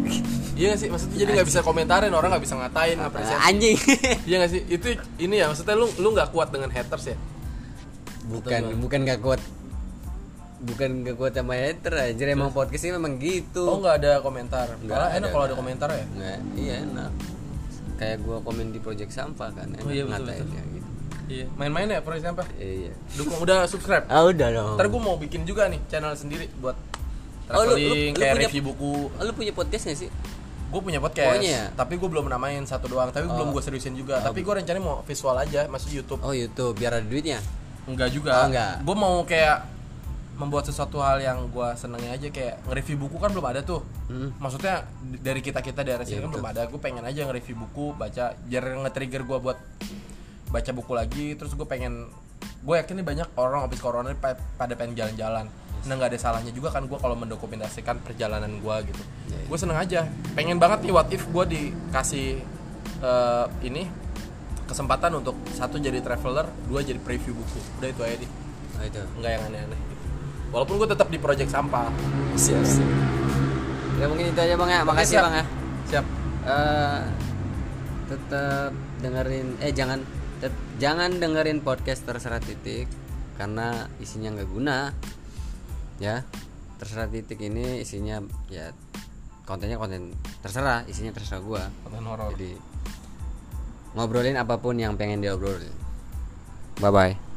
iya 0.58 0.66
gak 0.72 0.80
sih? 0.80 0.88
Maksudnya 0.88 1.16
jadi 1.16 1.30
nggak 1.36 1.48
bisa 1.48 1.60
komentarin 1.60 2.12
orang 2.12 2.28
nggak 2.32 2.44
bisa 2.44 2.56
ngatain 2.56 2.98
apresiasi. 2.98 3.42
Anjing. 3.42 3.76
Iya 4.28 4.36
gak 4.40 4.50
sih? 4.50 4.60
Itu 4.66 4.86
ini 5.18 5.34
ya 5.36 5.46
maksudnya 5.46 5.74
lu 5.74 5.88
lu 5.96 6.08
nggak 6.10 6.28
kuat 6.30 6.48
dengan 6.48 6.68
haters 6.68 7.06
ya? 7.08 7.18
bukan 8.22 8.60
Betul. 8.62 8.78
bukan 8.78 9.00
gak 9.02 9.20
kuat. 9.20 9.40
Bukan 10.62 10.90
gak 11.02 11.16
kuat 11.18 11.32
sama 11.34 11.58
hater 11.58 11.90
aja 11.92 12.22
emang 12.24 12.50
podcast 12.50 12.86
ini 12.86 12.94
memang 12.94 13.18
gitu. 13.18 13.66
Oh 13.66 13.82
nggak 13.82 13.94
ada 13.98 14.12
komentar. 14.20 14.70
Nggak 14.78 14.94
Malah 14.94 15.10
enak 15.10 15.26
ada, 15.26 15.28
kalau 15.28 15.42
ada 15.42 15.48
nggak. 15.48 15.58
komentar 15.58 15.88
ya. 15.90 16.04
Nggak, 16.06 16.38
iya 16.54 16.74
enak. 16.86 17.10
Kayak 17.98 18.16
gua 18.22 18.36
komen 18.40 18.70
di 18.70 18.78
project 18.78 19.10
sampah 19.10 19.50
kan 19.50 19.66
enak 19.68 19.82
Oh, 19.82 19.90
iya, 19.90 20.06
betul, 20.06 20.22
ngatainnya 20.22 20.62
gitu. 20.70 20.81
Iya. 21.32 21.46
Main-main 21.54 21.88
ya 21.88 21.98
proyek 21.98 22.28
apa? 22.28 22.44
Iya. 22.54 22.92
Dukung 23.14 23.40
udah 23.40 23.64
subscribe. 23.64 24.04
Ah 24.06 24.22
udah 24.22 24.48
dong. 24.50 24.76
Ntar 24.76 24.86
gue 24.86 25.00
mau 25.00 25.16
bikin 25.16 25.42
juga 25.42 25.66
nih 25.66 25.80
channel 25.86 26.12
sendiri 26.12 26.52
buat 26.56 26.76
Oh, 27.48 27.64
lu- 27.64 27.74
lu- 27.74 27.76
traveling 27.76 28.12
lu 28.12 28.16
kayak 28.16 28.32
punya- 28.32 28.48
review 28.48 28.62
buku. 28.64 28.92
Oh, 29.10 29.22
lu 29.22 29.32
punya 29.32 29.52
podcast 29.52 29.84
gak 29.86 29.98
sih? 29.98 30.10
gue 30.68 30.80
punya 30.80 30.96
podcast 30.98 31.36
Oh, 31.36 31.44
iya? 31.44 31.68
tapi 31.70 31.94
gue 31.94 32.08
belum 32.08 32.24
namain 32.26 32.64
satu 32.64 32.88
doang 32.88 33.12
tapi 33.12 33.28
belum 33.28 33.52
gue 33.52 33.60
seriusin 33.60 33.92
juga 33.92 34.24
tapi 34.24 34.40
gue 34.40 34.54
rencananya 34.54 34.80
mau 34.80 34.96
visual 35.02 35.36
aja 35.36 35.68
masuk 35.68 35.92
YouTube 35.92 36.16
oh 36.18 36.32
YouTube 36.32 36.72
biar 36.74 36.96
ada 36.96 37.04
duitnya 37.04 37.44
enggak 37.84 38.08
juga 38.08 38.32
Oh, 38.34 38.48
enggak. 38.48 38.80
gue 38.80 38.96
mau 38.96 39.20
kayak 39.22 39.68
membuat 40.32 40.64
sesuatu 40.64 40.96
hal 40.98 41.20
yang 41.20 41.44
gue 41.46 41.68
senengnya 41.76 42.16
aja 42.16 42.24
kayak 42.26 42.64
nge-review 42.64 42.96
buku 42.98 43.20
kan 43.20 43.28
belum 43.28 43.46
ada 43.46 43.60
tuh 43.60 43.84
Hmm. 44.08 44.32
maksudnya 44.38 44.88
dari 45.20 45.44
kita 45.44 45.60
kita 45.60 45.80
daerah 45.82 46.02
sini 46.02 46.16
Iya, 46.16 46.24
kan 46.24 46.28
betul. 46.30 46.40
belum 46.40 46.48
ada 46.50 46.62
gue 46.64 46.80
pengen 46.80 47.04
aja 47.04 47.20
nge-review 47.22 47.56
buku 47.58 47.84
baca 47.92 48.24
biar 48.40 48.64
nge-trigger 48.80 49.22
gue 49.22 49.38
buat 49.44 49.58
baca 50.52 50.70
buku 50.76 50.92
lagi 50.92 51.26
terus 51.34 51.56
gue 51.56 51.64
pengen 51.64 52.12
gue 52.62 52.74
yakin 52.78 52.94
nih 53.00 53.06
banyak 53.06 53.28
orang 53.40 53.64
habis 53.66 53.80
corona 53.82 54.12
pada 54.20 54.72
pengen 54.78 54.94
jalan-jalan. 54.94 55.48
Nah 55.82 55.94
nggak 55.98 56.14
ada 56.14 56.18
salahnya 56.20 56.52
juga 56.54 56.70
kan 56.70 56.86
gue 56.86 56.94
kalau 56.94 57.18
mendokumentasikan 57.18 57.98
perjalanan 58.06 58.60
gue 58.62 58.76
gitu. 58.92 59.02
Iya, 59.32 59.38
iya. 59.42 59.46
gue 59.50 59.58
seneng 59.58 59.78
aja. 59.80 60.00
Pengen 60.38 60.62
banget 60.62 60.86
nih 60.86 60.94
what 60.94 61.10
if 61.10 61.26
gue 61.26 61.44
dikasih 61.48 62.38
eh, 63.02 63.46
ini 63.66 63.88
kesempatan 64.68 65.18
untuk 65.18 65.34
satu 65.50 65.82
jadi 65.82 65.98
traveler 65.98 66.46
dua 66.70 66.86
jadi 66.86 67.02
preview 67.02 67.34
buku. 67.34 67.58
Udah 67.82 67.88
itu 67.90 68.02
aja 68.06 68.16
deh. 68.22 68.30
Oh 68.78 68.84
itu. 68.86 69.02
Nggak 69.18 69.30
yang 69.34 69.42
aneh-aneh. 69.50 69.80
Walaupun 70.54 70.74
gue 70.78 70.88
tetap 70.92 71.08
di 71.10 71.18
project 71.18 71.50
sampah. 71.50 71.90
Siap 72.38 72.62
siap. 72.62 72.90
Ya 73.98 74.06
mungkin 74.06 74.30
itu 74.30 74.38
aja 74.38 74.54
bang 74.54 74.70
ya. 74.70 74.80
Makasih 74.86 75.16
siap. 75.18 75.24
bang 75.26 75.34
ya. 75.34 75.44
Siap. 75.90 76.04
Eh, 76.42 77.00
tetap 78.12 78.70
dengerin 79.02 79.48
eh 79.58 79.72
jangan 79.74 79.98
jangan 80.82 81.22
dengerin 81.22 81.62
podcast 81.62 82.02
terserah 82.02 82.42
titik 82.42 82.90
karena 83.38 83.86
isinya 84.02 84.34
nggak 84.34 84.50
guna 84.50 84.90
ya. 86.02 86.26
Terserah 86.82 87.06
titik 87.06 87.38
ini 87.38 87.78
isinya 87.78 88.18
ya 88.50 88.74
kontennya 89.46 89.78
konten 89.78 90.10
terserah 90.42 90.82
isinya 90.90 91.14
terserah 91.14 91.38
gua. 91.38 91.62
Konten 91.86 92.02
horor. 92.02 92.34
Jadi 92.34 92.58
ngobrolin 93.94 94.34
apa 94.34 94.58
pun 94.58 94.74
yang 94.74 94.98
pengen 94.98 95.22
diobrolin. 95.22 95.70
Bye 96.82 96.90
bye 96.90 97.31